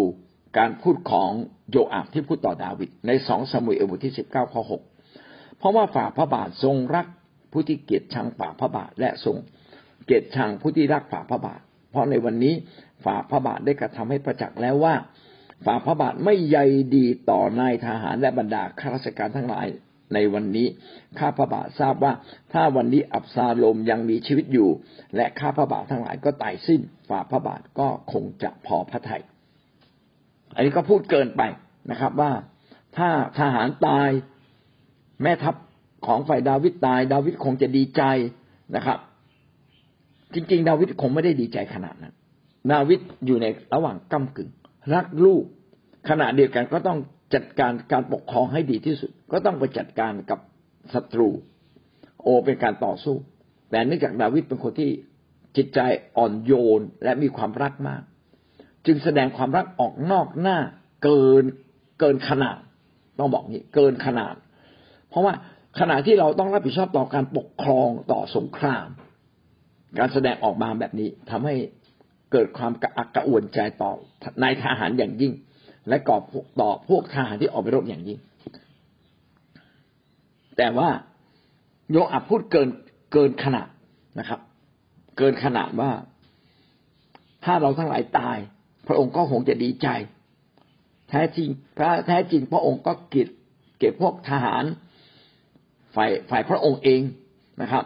[0.57, 1.31] การพูดของ
[1.71, 4.81] โยอาบที่พูดต่อดาวิดในสองสมุยเอลบทที่สิบเก้าข้อหก
[5.57, 7.07] เพราะว่าฝ่าพระบาททรงรัก
[7.51, 9.35] ผู้ที่เกียรติชังฝ่าพระบาทและทรง
[10.05, 12.53] เกียรติชังผู้ที่รักฝ่าพระบาท เพราะในวันนี้
[13.05, 14.95] ฝ่าพระบาทได้กระทำให้ประจักษ์แล้วว่า
[15.65, 16.57] ฝ่าพระบาทไม่ใย
[16.95, 19.67] ดีต่อนายทหารและบรรดาข้าราชการทั้งหลาย
[20.13, 20.67] ในวันนี้
[21.19, 22.13] ข้าพระบาททราบว่า
[22.53, 24.69] ถ้าวันนี้อับซาโลมยังมีชีวิตอยู่
[25.15, 29.23] และข้าพระบาททั้งหลายก็ตายสิ้นฝ่าพระบาทก็คงจะพอพระทยัย
[30.55, 31.41] อันนี้ก็พูดเกินไป
[31.91, 32.31] นะครับว่า
[32.97, 34.09] ถ้าทหารตาย
[35.23, 35.55] แม่ทัพ
[36.07, 38.03] ของฝ่ายดาวิดตาย ดาวิดคงจะดีใจ
[38.75, 38.97] นะครับ
[40.33, 42.13] จริงๆ ดาวิดคงไม่ได้ดีใจขนาดนั้น
[42.71, 44.49] ดาวิดอยู่ในระหว่างก้ากึ่ง
[44.93, 45.43] รักลูก
[46.09, 46.99] ขณะเดียวกันก็ต้อง
[47.33, 50.39] จัดการการปกครองให้ดีที่สุด ก็ต้องไปจัดการกับ
[50.93, 51.29] ศัตรู
[52.21, 53.15] โอเป็นการต่อสู้
[53.71, 54.91] แต่เนื่องจากดาวิดเป็นคนที่
[55.57, 55.79] จิตใจ
[56.17, 58.01] อ่อนโยนและมีความรักมาก
[58.85, 60.57] จึงแสดงความรักออกนอกหน้า
[61.03, 61.43] เกิน
[61.99, 62.57] เกินขนาด
[63.19, 64.35] ต้องบอกนี้เกินขนาด
[65.09, 65.33] เพราะว่า
[65.79, 68.87] ขณะที่เราต้องรับผิดชอบต่อการปกครองต่อสงคราม
[69.99, 71.55] การแสดงออกมาแบบนี้ทำให้
[72.31, 73.91] เกิดความกระอักกระอ่วนใจต่อ
[74.43, 75.33] นายทหารอย่างยิ่ง
[75.89, 76.21] และกอบ
[76.59, 78.19] ต่อพวกทหารที่ออกไปรบอย่างยิ่ง
[80.57, 80.89] แต่ว่า
[81.91, 82.69] โยอับพูดเกิน
[83.13, 83.67] เกินขนาด
[84.19, 84.39] นะครับ
[85.17, 85.91] เกินขนาดว่า
[87.43, 88.37] ถ้าเราทั้งหลายตาย
[88.87, 89.87] พระองค์ก็คงจะดีใจ
[91.09, 93.27] แท้จริง พระแท้จริงพระองค์ก็เก็บ
[93.79, 94.63] เก็บพวกทหาร
[95.95, 97.01] ฝ่ายฝ่ายพระองค์เอง
[97.61, 97.85] นะครับ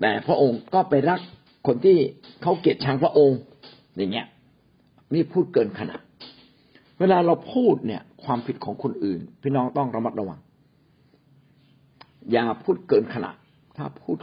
[0.00, 1.20] แต่พระองค์ก็ไปรัก
[1.66, 1.98] คนที่
[2.42, 3.38] เขาเกลียดชังพระองค์
[3.96, 4.26] อย่างเงี้ย
[5.14, 6.00] นี่พูดเกินขนาด
[7.00, 10.38] เวลาเราพูดเนี่ย ความผิดของคนอื่น พี่น้องต้องระมัดระวัง
[12.32, 13.36] อย่าพูดเกินขนาด
[13.76, 14.16] ถ้าพูด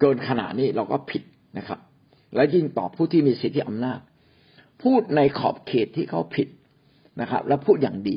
[0.00, 1.22] เกินขนาดนี้เราก็ผิด
[1.58, 1.78] นะครับ
[2.34, 4.00] และยิ่งต่อผู้ที่มีสิทธิอำนาจ
[4.82, 6.48] พูดในขอบเขตที่เขาผิด
[7.20, 8.16] นะครับ แล้วพูดอย่างดี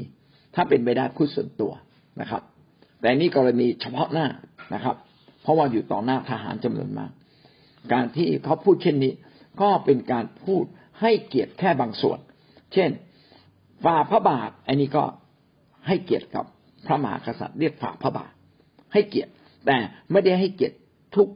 [0.56, 1.72] ถ้าเป็นไปได้พูดส่วนตัว
[2.22, 2.41] นะครับ
[3.00, 4.28] แต่นี่กรณีเฉพาะหน้า
[4.74, 4.96] นะครับ
[5.41, 7.12] เพราะว่าอยู่ต่อหน้าทหารจำนวนมาก
[7.93, 9.13] การที่เขาพูดเช่นนี้
[9.62, 10.63] ก็เป็นการพูด
[11.02, 12.20] ให้เกียรติแค่บางส่วน
[12.74, 12.89] เช่น
[13.84, 15.04] ฝ่าพระบาท อันนี้ก็
[15.88, 16.46] ให้เกียรติกับ
[16.86, 18.32] พระมหากษัตริย์เรียกฝ่าพระบาท
[18.94, 19.32] ให้เกียรติ
[19.66, 19.78] แต่
[20.12, 20.78] ไม่ได้ให้เกียรติ
[21.16, 21.28] ทุก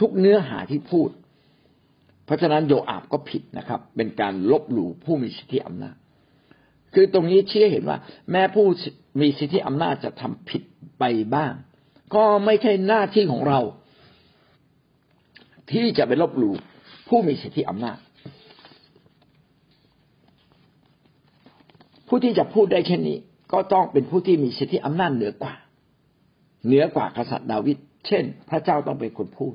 [0.00, 1.10] ทุกเนื้อหาที่พูด
[2.24, 5.96] เพราะฉะนั้นโยอาบก็ผิดนะครับ เป็นการลบหลู่ผู้มีสิทธิอำนาจ
[6.94, 7.98] คือตรงนี้ชี้เห็นว่า
[8.30, 8.66] แม้ผู้
[9.20, 10.62] มีสิทธิอำนาจจะทำผิด
[10.98, 11.52] ไปบ้าง
[12.14, 13.60] ก็ไม่ใช่หน้าที่ของเรา
[15.72, 16.54] ที่จะไปลบหลู่
[17.08, 17.98] ผู้มีสิทธิอำนาจ
[22.08, 23.18] ผู้ที่จะพูดได้แค่นี้
[23.52, 25.54] ก็ต้องเป็นผู้ที่มีสิทธิอำนาจเหนือกว่า
[26.66, 29.54] เหนือกว่ากษัตริย์ดาวิดเช่น พระเจ้าต้องเป็นคนพูด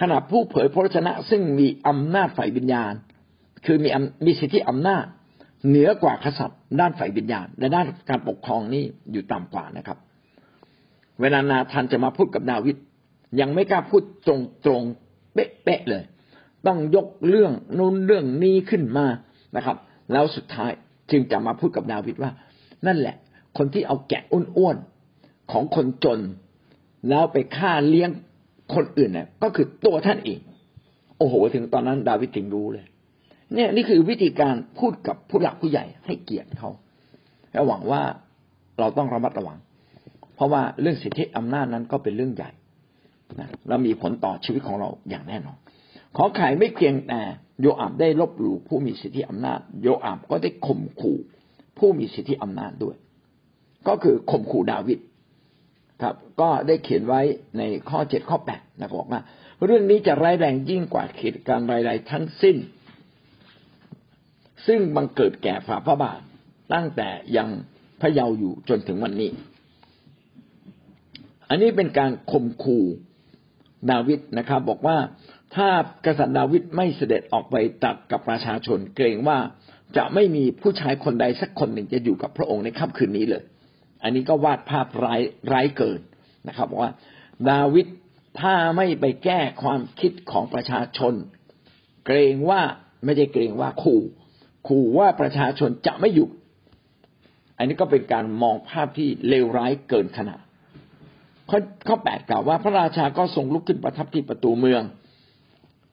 [0.00, 2.92] ขณะผู้เผยพระชนะซึ่งมีอำนาจฝ่ายวิญญาณ
[3.66, 3.88] คือมี
[4.26, 5.04] มีสิทธิอำนาจ
[5.68, 9.98] เหนือกว่ากษัตริย์ด้านฝ่ายวิญญาณ และด้านการปกครองนี่อยู่ต่ำกว่านะครับ
[11.20, 12.76] เวลานาธานจะมาพูดกับดาวิด
[13.40, 14.82] ยังไม่กล้าพูดตรงตรง
[15.32, 16.02] เป๊ะๆเลย
[16.66, 19.06] ต้องยกเรื่องนู้นเรื่องนี้ขึ้นมา
[19.56, 19.76] นะครับ
[20.12, 20.72] แล้วสุดท้าย
[21.10, 22.30] จึงจะมาพูดกับดาวิดว่า
[22.86, 23.16] นั่นแหละ
[23.58, 26.20] คนที่เอาแกะอ้วนๆของคนจน
[27.08, 28.10] แล้วไปฆ่าเลี้ยง
[28.74, 30.40] คนอื่นเนี่ยก็คือตัวท่านเอง
[31.18, 32.86] โอ้โห ถึงตอนนั้น ดาวิดถึงรู้เลย
[33.54, 36.70] เนี่ยนี่คือวิธีการพูดกับผู้หลักผู้ใหญ่ให้เกียรติเขา
[37.52, 38.02] และหวังว่า
[38.78, 39.58] เราต้องระมัดระวัง
[40.34, 42.50] เพราะว่าเรื่องสิทธิอำนาจนั้นก็เป็นเรื่องใหญ่
[43.40, 45.56] นะและมีผลต่อชีวิตของเราอย่างแน่นอน
[46.16, 47.20] ขอไขายไม่เพียงแต่
[47.60, 51.18] โยอาบได้ลบหลู่ผู้มีสิทธิอำนาจ โยอาบก็ได้ข่มขู่
[51.78, 52.96] ผู้มีสิทธิอำนาจด้วย
[53.88, 54.98] ก็คือข่มขู่ดาวิด
[56.02, 57.20] ครับ ก็ได้เขียนไว้
[57.58, 59.20] ในข้อเจ็ดข้อแปดนะบอกว่า
[59.64, 62.56] เรื่องนี้จะร้ายแรงยิ่งกว่าเหตุการณ์รายๆทั้งสิ้น
[64.66, 66.20] ซึ่งบังเกิดแก่ฝ่าพระบาท
[66.72, 67.48] ตั้งแต่ยัง
[68.00, 69.30] พระเยาว์อยู่จนถึงวันนี้
[71.48, 72.84] อันนี้เป็นการข่มขู่
[73.90, 74.96] ดาวิดนะครับ บอกว่า
[75.56, 75.68] ถ้า
[76.06, 79.38] กษัตริย์ดาวิดไม่เสด็จออกไปตัดกับประชาชน เกรงว่า
[79.96, 83.42] จะไม่มีผู้ชายคนใดสักคนหนึ่งจะอยู่กับพระองค์ในค่ำคืนนี้เลย
[84.02, 85.20] อันนี้ก็วาดภาพร้าย
[85.52, 86.00] ร้ายเกิน
[86.48, 86.90] นะครับว่า
[87.50, 87.86] ดาวิด
[88.40, 91.14] ถ้าไม่ไปแก้ความคิดของประชาชน
[92.06, 92.60] เกรงว่า
[93.04, 94.02] ไม่ได้เกรงว่าขู่
[94.68, 96.28] ขู่ว่าประชาชนจะไม่อยู่
[97.58, 100.40] อันนี้ก็เป็นการมองภาพที่เลวร้ายเกินขนาด
[101.50, 104.82] ข้อข้อแปดกล่าวว่าพระราชาก็ทรงลุกขึ้นประทับที่ประตูเมือง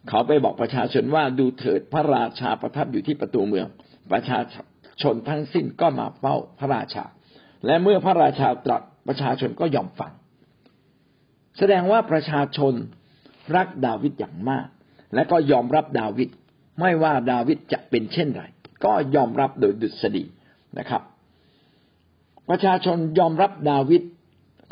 [0.09, 3.67] เขาไปบอกประชาชนว่าดูเถิดพระราชาประทับอยู่ที่ประตูเมือง
[4.11, 4.39] ประชา
[5.01, 7.03] ชนทั้งสิ้นก็มาเฝ้าพระราชา
[7.65, 10.11] และเมื่อพระราชาตรัสประชาชนก็ยอมฟัง
[11.57, 12.73] แสดงว่าประชาชน
[13.55, 14.67] รักดาวิดอย่างมาก
[15.15, 16.29] และก็ยอมรับดาวิด
[16.79, 18.43] ไม่ว่าดาวิดจะเป็นเช่นไร
[18.85, 20.23] ก็ยอมรับโดยดุษฎี
[20.77, 21.01] นะครับ
[22.49, 24.01] ประชาชนยอมรับดาวิด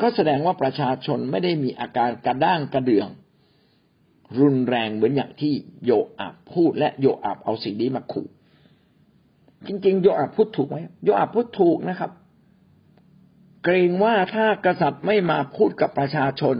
[0.00, 3.08] ก็แสดงว่าประชาชนไม่ได้มีอาการกระด้างกระเดือง
[4.38, 5.52] รุนแรงเหมือนอย่างที่
[5.84, 8.26] โยอาบพูดและโยอาบเอาสิ่งนี้มาขู่
[9.66, 12.10] จริงๆโยอาบพูดถูกไหมโยอาบพูดถูกนะครับ
[13.64, 16.56] เกรงว่าถ้ากษัตริย์ไม่มาพูดกับประชาชน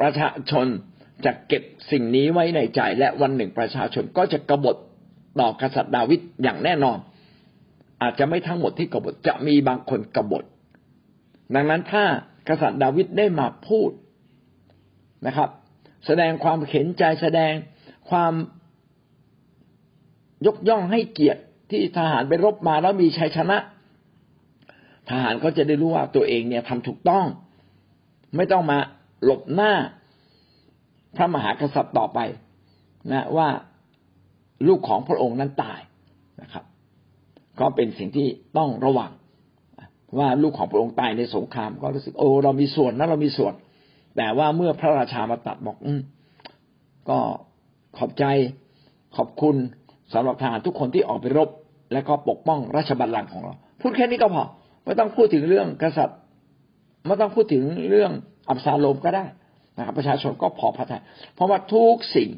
[0.00, 0.66] ประชาชน
[1.24, 4.76] จะเก็บสิ่งนี้ไว้ในใจและวันหนึ่งประชาชนก็จะกบฏ
[5.40, 6.98] ต่อกษัตริย์ดาวิดอย่างแน่นอน
[8.02, 10.44] อาจจะไม่ทั้งหมดที่กบฏจะมีบางคนกบฏ
[11.54, 12.04] ดังนั้นถ้า
[12.48, 13.90] กษัตริย์ดาวิดได้มาพูด
[15.26, 15.50] นะครับ
[16.06, 17.52] แสดงความเข็นใจแสดง
[18.10, 18.32] ความ
[20.46, 23.58] ยกย่องให้เกียรติที่ทหารไปรบมาแล้วมีชัยชนะ
[25.10, 27.26] ทหารก็จะได้รู้ว่าตัวเองเนี่ยทำถูกต้อง
[28.36, 28.78] ไม่ต้องมา
[29.24, 29.72] หลบหน้า
[31.16, 32.18] พระมหากษัตริย์ต่อไป
[33.12, 33.48] นะว่า
[34.66, 35.80] ลูกของพระองค์นั้นตาย
[36.42, 36.64] นะครับ
[37.60, 39.10] ก็เป็นสิ่งที่ต้องระวัง
[40.18, 43.54] ว่าลูกของพระองค์ตายในสงคราม ก็รู้สึกโอ้เรามีส่วนนะเรามีส่วน
[44.16, 45.92] แต่ว่าเมื่อพระราชามาตัดบอกอื
[47.08, 47.18] ก็
[47.96, 48.24] ขอบใจ
[49.16, 49.56] ขอบคุณ
[50.12, 51.50] สำหรับทหารทุกคนที่ออกไปรบ
[51.92, 54.44] และก็ปกป้องราชบัลลังก์ของเรา พูดแค่นี้ก็พอ
[54.84, 56.18] ไม่ต้องพูดถึงเรื่องกษัตริย์
[57.06, 58.12] ไม่ต้องพูดถึงเรื่อง
[58.48, 59.24] อับซาโลมก็ได้
[59.78, 61.02] นะครับประชาชนก็พอพระทัย
[61.34, 62.30] เพราะว่าทุกสิ่ง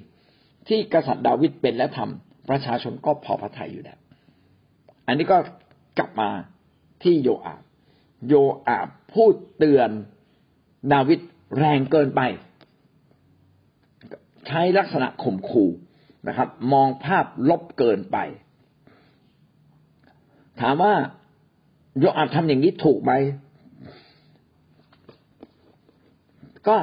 [0.68, 3.98] ที่กษัตริย์ดาวิดเป็นและทำประชาชนก็พอพระทัยอยู่แล้ว
[5.06, 5.38] อันนี้ก็
[5.98, 6.28] กลับมา
[7.02, 7.62] ที่โยอาบ
[8.28, 8.34] โย
[8.68, 9.90] อาบพูดเตือน
[10.92, 11.20] ดาวิด
[11.58, 12.20] แรงเกินไป
[14.46, 15.70] ใช้ลักษณะข่มขู่
[16.28, 18.18] นะครับ มองภาพลบเกินไป
[20.60, 20.94] ถามว่า
[21.98, 23.12] โยอาบทำอย่างนี้ถูกไหม
[26.68, 26.76] ก็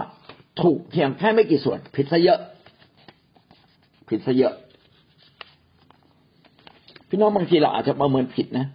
[0.62, 2.40] ถูกเพียงแค่ไม่กี่ส่วน ผิดซะเยอะ
[4.10, 4.54] ผิดซะเยอะ
[7.10, 8.66] พี่น้องบางทีเราอาจจะประเมินผิดนะ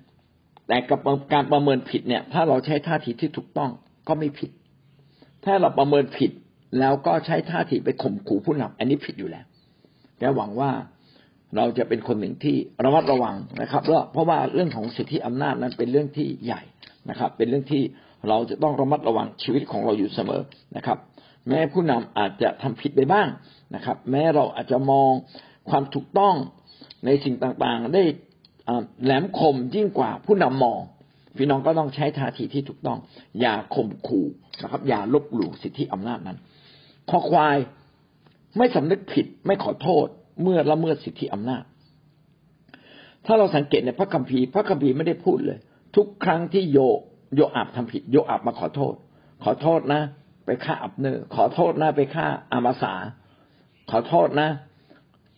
[0.66, 1.00] แต่กับ
[1.32, 3.70] การประเมินผิดเนี่ย ถ้าเราใช้ท่าทีที่ถูกต้อง
[4.08, 4.50] ก็ไม่ผิด
[5.44, 6.30] ถ้าเราประเมินผิด
[6.78, 9.44] แล้วก็ใช้ท่าทีไปข่มขู่ผู้นำอันนี้ผิดอยู่แล้ว
[10.18, 10.70] แต่หวังว่า
[11.56, 16.62] เราจะเป็นคนหนึ่งที่ระมัดระวังนะครับเพราะว่าเรื่องของสิทธิอำนาจนั้นเป็นเรื่องที่ใหญ่
[17.10, 17.82] นะครับ เป็นเรื่องที่
[18.28, 20.42] เราจะต้องระมัดระวังชีวิตของเราอยู่เสมอ
[20.76, 20.98] นะครับ
[21.48, 23.28] แม้ผู้นำอาจจะทำผิดไปบ้าง
[23.74, 25.10] นะครับ แม้เราอาจจะมอง
[25.70, 26.34] ความถูกต้อง
[27.04, 28.02] ในสิ่งต่างๆ ได้
[29.04, 30.80] แหลมคมยิ่งกว่าผู้นำมอง
[31.36, 32.98] พี่น้องก็ต้องใช้ท่าทีที่ถูกต้อง
[33.40, 34.26] อย่าข่มขู่
[34.62, 36.38] นะครับ อย่าลบหลู่สิทธิอำนาจนั้น
[37.10, 37.56] ขอควาย
[38.56, 40.06] ไม่สำนึกผิดไม่ขอโทษ
[40.42, 41.64] เมื่อละเมิดสิทธิอำนาจ
[43.26, 45.58] ถ้าเราสังเกตในพระคัมภีร์พระคัมภีร์ไม่ได้พูดเลย
[45.96, 46.78] ทุกครั้งที่โย
[47.34, 48.94] โยอาบทำผิด โยอาบมาขอโทษ
[49.44, 50.02] ขอโทษนะ
[50.44, 52.94] ไปฆ่าอับเนอร์ขอโทษนะไปฆ่าอามาสา
[53.90, 54.48] ขอโทษนะ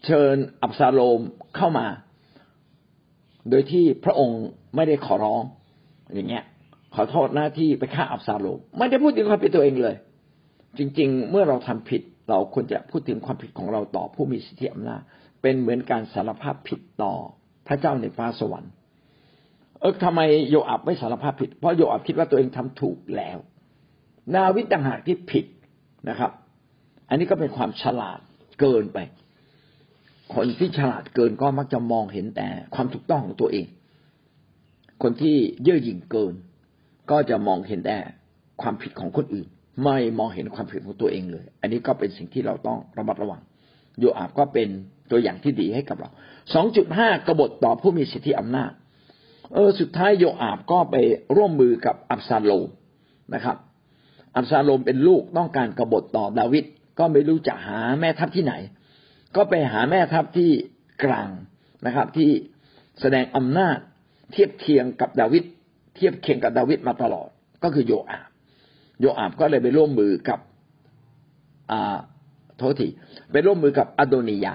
[0.05, 1.21] เชิญอับซาโลม
[1.57, 1.87] เข้ามา
[3.51, 4.43] โดยที่พระองค์
[4.75, 5.43] ไม่ได้ขอร้อง
[6.14, 6.45] อย่างเงี้ย
[6.95, 9.97] ขอโทษหน้าที่ไปฆ่าอับซาโลมไม่ได้พูดถึงความผิดตัวเองเลย
[10.79, 15.01] จริง ๆ เมื่อเราทำผิดเราควรจะพูดถึงความผิดของเราต่อผู้มีสิทธิอำนาจ
[15.42, 17.14] เป็นเหมือนการสารภาพผิดต่อ
[17.66, 18.73] พระเจ้าในฟ้าสวรรค์
[19.81, 23.38] เออทำไมโยอับไม่สารภาพผิด เพราะโยอับคิดว่าตัวเองทำถูกแล้ว
[24.35, 25.45] นาวิต่างหากที่ผิด
[26.09, 26.31] นะครับ
[27.09, 28.21] อันนี้ก็เป็นความฉลาด
[28.61, 28.99] เกินไป
[30.35, 33.66] คนที่ฉลาดเกินก็มักจะมองเห็นแต่ความถูกต้องของตัวเอง
[35.09, 36.35] คนที่เย่อหยิ่งเกิน
[37.11, 37.99] ก็จะมองเห็นแต่
[38.62, 39.49] ความผิดของคนอื่น
[39.85, 43.40] ไม่มองเห็นความผิดของตัวเองเลย อันนี้ก็เป็นสิ่งที่เราต้องระมัดระวัง
[43.99, 44.69] โยอาบก็เป็น
[45.11, 46.11] ตัวอย่างที่ดีให้กับเรา
[46.55, 48.73] สองจุดห้ากบฏต่อผู้มีสิทธิอำนาจ
[49.55, 50.97] เออ สุดท้ายโยอาบก็ไป
[51.37, 52.69] ร่วมมือกับอับซาโลม
[53.35, 53.57] นะครับ
[54.37, 56.64] อับซาโลมเป็นลูกต้องการกบฏต่อดาวิด
[56.99, 58.55] ก็ไม่รู้จะหาแม่ทัพที่ไหน
[59.37, 60.51] ก็ไปหาแม่ทัพที่
[61.05, 61.31] กลาง
[61.87, 62.31] นะครับ ที่
[63.01, 63.79] แสดงอำนาจ
[64.33, 65.45] เทียบเคียงกับดาวิด
[65.97, 67.29] เทียบเคียงกับดาวิดมาตลอด
[67.62, 68.29] ก็คือโยอาบ
[69.01, 70.41] โยอาบก็เลยไปร่วมมือกับ
[71.71, 71.97] อ่า
[72.57, 72.89] โทษที
[73.33, 74.55] ไปร่วมมือกับอโดนิยา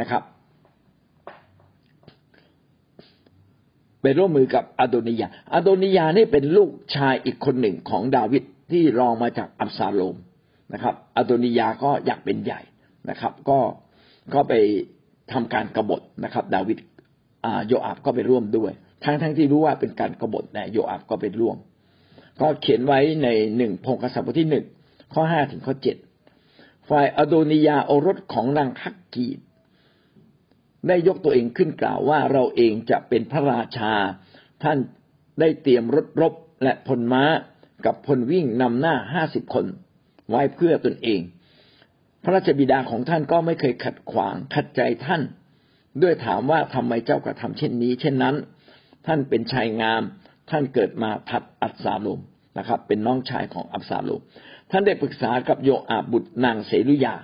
[0.00, 0.22] นะครับ
[4.02, 8.42] ไปร่วมมือกับอโดนิยาอโดนิยานี่เป็นลูกชายอีกคนหนึ่งของดาวิด
[8.72, 10.16] ที่รองมาจากอับซาโลม
[10.72, 12.60] นะครับอโดนิยาก็อยากเป็นใหญ่
[13.10, 13.58] นะครับ ก็
[14.34, 14.54] ก็ไป
[15.32, 16.78] ทำการกรบฏนะครับ ดาวิด
[17.66, 18.72] โยอาบก็ไปร่วมด้วย
[19.06, 21.56] ทั้งทั้งที่รู้ว่าเป็นการกรบฏแต่โยอาบก็ไปร่วม
[22.40, 24.64] ก็เขียนไว้ในหนึ่งพงศษบทที่หนึ่ง
[25.12, 25.96] ข้อห้าถึงข้อเจ็ด
[26.88, 29.38] ฝ่ายอโดนิยาโอรสของนางฮักกีด
[30.88, 33.92] ได้ยกตัวเองขึ้นกล่าวว่าเราเองจะเป็นพระราชา
[34.62, 34.78] ท่าน
[35.40, 37.24] ได้เตรียมรถรบและพลม้า
[37.86, 39.66] กับพลวิ่งนำหน้าห้าสิบคน
[40.30, 41.20] ไว้เพื่อตนเอง
[42.22, 45.22] พระราชบิดาของท่านก็ไม่เคยขัดขวางขัดใจท่าน
[46.02, 48.36] ด้วยถามว่าทำไมเจ้ากระทำเช่นนี้ เช่นนั้น
[49.06, 50.02] ท่านเป็นชายงาม
[50.50, 52.20] ท่านเกิดมาทัดอับซาโลม
[52.58, 54.22] นะครับ เป็นน้องชายของอับซาโลม
[54.70, 57.16] ท่านได้ปรึกษากับโยอาบบุตรนางเสรุยา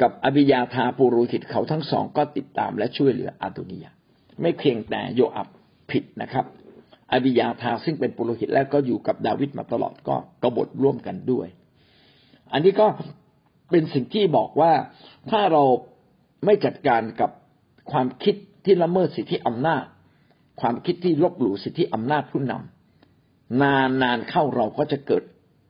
[0.00, 3.90] กับอภิยาธาปูโรหิตเขาทั้งสองก็ติดตามและช่วยเหลืออาโดนิยา
[4.40, 5.48] ไม่เพียงแต่โยอับ
[5.90, 6.44] ผิดนะครับ
[7.12, 11.48] อบิยาธาซึ่งเป็นปุโรหิตแล้วก็อยู่กับดาวิดมาตลอดก็กบฏร่วมกันด้วย
[12.52, 12.86] อันนี้ก็
[13.70, 14.72] เป็นสิ่งที่บอกว่า
[15.30, 15.62] ถ้าเรา
[16.44, 17.30] ไม่จัดการกับ
[17.90, 19.84] ความคิดที่ละเมิดสิทธิอำนาจ
[20.60, 25.22] ความคิดที่ลบหลู่สิทธิอำนาจผู้นำนานนานเข้าเราก็จะเกิด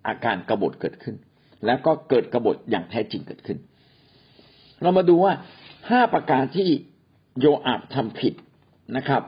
[0.07, 1.17] อาการกบฏเกิดขึ้น
[1.67, 3.59] แล้วก็เกิดกบฏอย่างแท้จริงเกิดขึ้น
[4.83, 5.33] เรามาดูว่า
[5.91, 6.69] ห้าประการที่
[7.41, 8.35] โยอาบทำผิด
[8.97, 9.23] นะครับ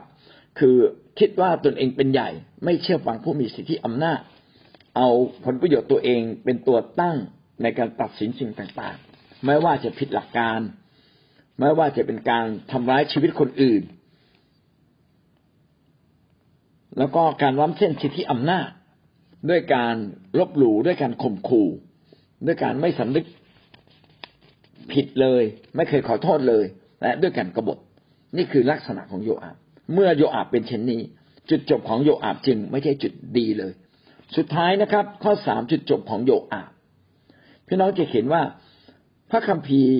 [0.59, 0.75] คือ
[1.19, 2.29] คิดว่าตนเองเป็นใหญ่
[2.63, 4.19] ไม่เชื่อฟังผู้มีสิทธิอำนาจ
[4.97, 5.09] เอา
[5.45, 7.17] ผลประโยชน์ตัวเองเป็นตัวตั้ง
[7.61, 10.59] ในการตัดสินสิ่งต่างๆ ไม่ว่าจะผิดหลักการ
[11.59, 13.81] ไม่ว่าจะเป็นการทำร้ายชีวิตคนอื่น
[16.97, 18.69] แล้วก็การล้ำเส้นสิทธิอำนาจ
[19.49, 19.95] ด้วยการ
[20.39, 21.69] ลบหลู่ด้วยการข่มขู่
[22.45, 23.25] ด้วยการไม่สำนึก
[24.91, 25.43] ผิดเลย
[25.75, 26.65] ไม่เคยขอโทษเลย
[27.01, 27.77] และด้วยการกบฏ
[28.37, 29.57] นี่คือลักษณะของโยอาบ
[29.93, 31.01] เมื่อโยอาบเป็นเช่นนี้
[31.49, 33.73] จุดจบของโยอาบจึงไม่ใช่จุดดีเลย
[34.35, 36.71] สุดท้ายนะครับ ข้อสามจุดจบของโยอาบ
[37.67, 38.41] พี่น้องจะเห็นว่า
[39.29, 39.95] พระคัมภีร์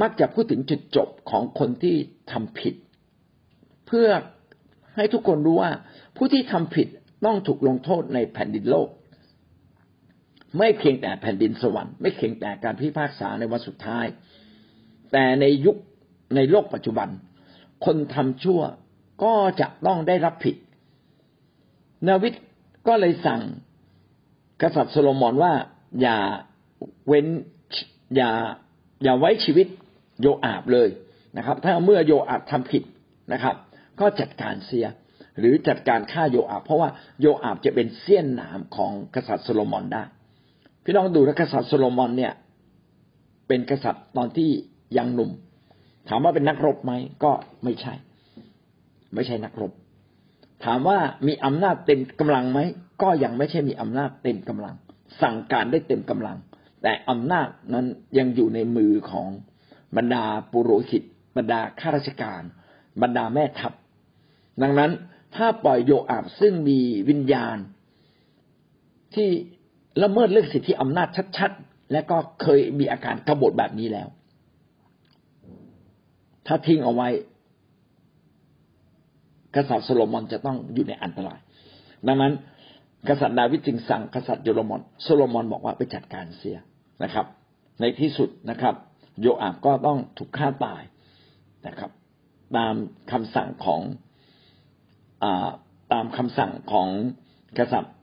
[0.00, 1.96] มักจะพูดถึงจุดจบของคนที่
[2.32, 2.74] ทำผิด
[3.86, 4.08] เพื่อ
[4.96, 5.70] ให้ทุกคนรู้ว่า
[6.16, 6.88] ผู้ที่ทำผิด
[7.24, 8.88] ต้องถูกลงโทษในแผ่นดินโลก
[10.58, 14.06] ไม่เพียงแต่แผ่นดินสวรรค์ไม่เพียงแต่การพิพากษาในวันสุดท้าย
[15.12, 15.76] แต่ในยุค
[16.36, 17.08] ในโลกปัจจุบัน
[17.84, 18.60] คนทำชั่ว
[19.24, 20.56] ก็จะต้องได้รับผิด
[22.08, 22.32] นาวิด
[22.88, 23.40] ก็เลยสั่ง
[24.62, 25.52] กษัตริย์โซโลมอนว่า
[26.00, 26.18] อย่า
[27.06, 27.26] เว้น
[28.16, 28.30] อย่า
[29.02, 29.66] อย่าไว้ชีวิต
[30.20, 30.88] โยอาบเลย
[31.36, 32.82] นะครับ ถ้าเมื่อโยอาบทำผิด
[33.32, 33.56] นะครับ
[34.00, 34.86] ก็จัดการเสีย
[35.38, 36.88] หรือจัดการฆ่าโยอาบเพราะว่า
[37.20, 40.02] โยอาบจะเป็นเสี้ยนหนามของกษัตริย์โซโลมอนได้
[40.84, 42.32] พี่น้องดูนะกษัตริย์โซโลมอนเนี่ย
[43.48, 44.50] เป็นกษัตริย์ตอนที่
[44.96, 45.30] ยังหนุ่ม
[46.08, 46.92] ถามว่าเป็นนักรบไหม
[47.24, 47.32] ก็
[47.64, 47.94] ไม่ใช่
[49.14, 49.72] ไม่ใช่นักรบ
[50.64, 52.60] ถามว่ามีอำนาจเต็มกำลังไหม
[53.02, 54.74] ก็ยังไม่ใช่มีอำนาจเต็มกำลัง
[55.22, 56.36] สั่งการได้เต็มกำลัง
[56.82, 57.86] แต่อำนาจนั้น
[58.18, 59.28] ยังอยู่ในมือของ
[59.96, 61.02] บรรดาปุโรหิต
[61.36, 62.42] บรรดาข้าราชการ
[63.02, 63.72] บรรดาแม่ทัพ
[64.62, 64.90] ดังนั้น
[65.36, 67.56] ถ้าปล่อยโยอาบซึ่งมีวิญญาณ
[69.14, 69.28] ที่
[70.02, 74.08] ละเมิดเรื่องสิทธิอำนาจชัดๆ และก็เคยมีอาการกบฏแบบนี้แล้ว
[76.46, 77.08] ถ้าทิ้งเอาไว้
[79.54, 81.38] กษัตริย์โซโลมอนจะต้องอยู่ในอันตราย
[82.06, 82.32] ดังนั้น
[83.08, 86.58] กษัตริย์ดาวิดจึงสั่งกษัตริย์โซโลมอนโซโลมอนบอกว่าไปจัดการเสีย
[87.02, 87.26] นะครับ
[87.80, 88.74] ในที่สุดนะครับ
[89.20, 90.82] โยอาบก็ต้องถูกฆ่าตาย
[91.66, 91.90] นะครับ
[92.56, 92.74] ตาม
[93.10, 93.80] คำสั่งของ
[95.92, 96.88] ตามคำสั่งของ
[97.58, 97.94] กษัตริย์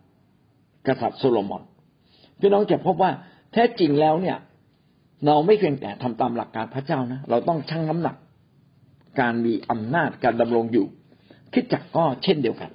[0.88, 1.64] กษัตริย์โซโลมอน
[2.40, 3.12] พี่น้องจะพบว่า
[3.54, 4.38] แท้จริงแล้วเนี่ย
[5.26, 8.16] เราไม่เพียงแต่ทำตามหลักการพระเจ้านะเราต้องชั่งน้ำหนัก
[9.20, 10.86] การมีอำนาจการดำรงอยู่
[11.54, 12.72] คิดจักก็เช่นเดียวกัน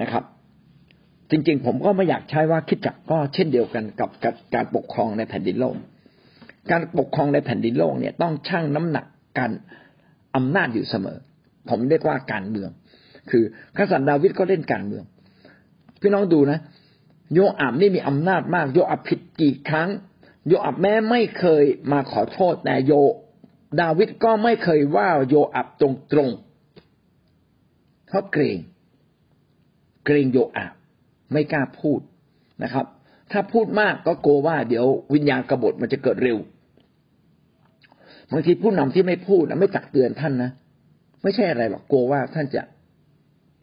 [0.00, 0.24] นะครับ
[1.30, 4.10] จริงๆ ผมก็ไม่อยากใช้ว่าคิดจักก็เช่นเดียวกันกับ
[4.54, 5.76] การปกครองในแผ่นดินโลก
[6.70, 9.06] การปกครองในแผ่นดินโลกเนี่ยต้องชั่งน้ำหนัก
[9.38, 9.50] การ
[10.36, 11.18] อำนาจอยู่เสมอ
[11.70, 12.70] ผมเรียกว่าการเมือง
[13.30, 13.44] คือ
[13.78, 15.04] กษัตริย์ดาวิดก็เล่นการเมือง
[16.00, 16.58] พี่น้องดูนะ
[17.34, 19.88] โยอับนี่มีอำนาจมาก โยอับผิดกี่ครั้ง
[20.46, 22.92] โยอับแม้ไม่เคยมาขอโทษแต่โย
[23.80, 25.82] ดาวิดก็ไม่เคยว่าโยอับต
[26.16, 28.58] รงๆเพราะเกรง
[30.06, 30.72] เกรงโยอับ
[31.32, 32.00] ไม่กล้าพูด
[32.62, 32.86] นะครับ
[33.32, 36.38] ถ้าพูดมากก็กลัวว่าเดี๋ยววิญญาณกบฏมันจะเกิดเร็ว
[38.32, 40.50] บางทีผู้นำที่ไม่พูดนะไม่ตักเตือนท่านนะ
[41.22, 42.62] ไม่ใช่อะไรหรอกกลัวว่าท่านจะ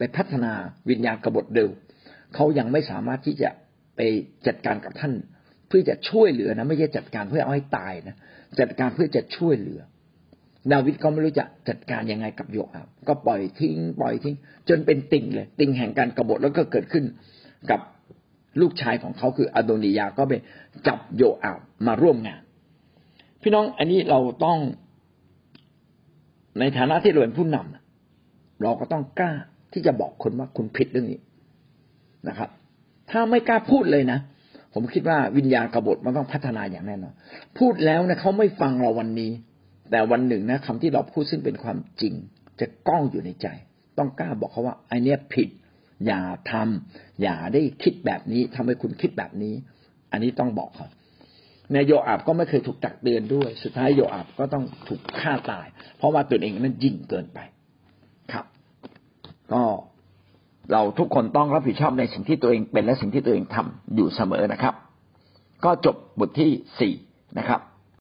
[0.00, 0.52] ไปพัฒนา
[0.90, 1.68] วิญญาณกบฏเร็ว
[2.34, 3.50] เขายังไม่สามารถที่จะ
[3.96, 4.00] ไป
[4.46, 5.12] จัดการกับท่าน
[5.68, 8.16] เพื่อจะช่วยเหลือนะไม่ใช่จัดการเพื่อเอาให้ตายนะ
[8.60, 9.80] จัดการเพื่อจะช่วยเหลือ
[10.72, 14.36] ดาวิดก็ไม่รู้จะจัดการยังไงกับโยอาบก็ปล่อยทิ้ง ปล่อยทิ้ง
[14.68, 17.04] จนเป็นติ่งเลย ติ่งแห่งการกบฏแล้วก็เกิดขึ้น
[17.70, 17.80] กับ
[18.60, 20.32] ลูกชายของเขาคืออโดนิยาก็ไป
[20.86, 22.42] จับโยอาบมาร่วมงาน
[23.42, 24.58] พี่น้องอันนี้เราต้อง
[26.58, 29.32] ในฐานะที่เราเป็นผู้นำเราก็ต้องกล้า
[29.72, 31.20] ที่จะบอกคนว่าคุณผิดเรื่องนี้
[32.28, 32.48] นะครับ
[33.10, 34.18] ถ้าไม่กล้าพูดเลยนะ
[34.74, 37.14] ผมคิดว่าวิญญาณกบฏมันต้องพัฒนาอย่างแน่นอน
[37.58, 39.30] พูดแล้วนะเขาไม่ฟังเราวันนี้
[39.90, 42.14] แต่วันหนึ่งนะคำที่เราพูดซึ่งเป็นความจริง
[42.60, 43.46] จะก้องอยู่ในใจ
[43.98, 45.48] ต้องกล้าบอกเขาว่าไอเนี้ยผิด
[46.06, 49.54] อย่าทำอย่าได้คิดแบบนี้ทำให้คุณคิดแบบนี้
[50.12, 50.88] อันนี้ต้องบอกเขา
[51.72, 55.66] ในโยอาบก็ไม่เคยถูกตักเตือนด้วย สุดท้ายโยอาบก็ต้องถูกฆ่าตาย
[55.98, 57.38] เพราะว่าตัวเองนั้นยิ่งเกินไป
[59.52, 59.62] ก็
[60.72, 64.74] เราทุกคนต้องรับผิดชอบในสิ่งที่ตัวเองเป็นและสิ่งที่ตัวเองทำอยู่เสมอนะครับ
[65.64, 66.94] ก็จบบทที่สี่
[67.38, 67.60] นะครับ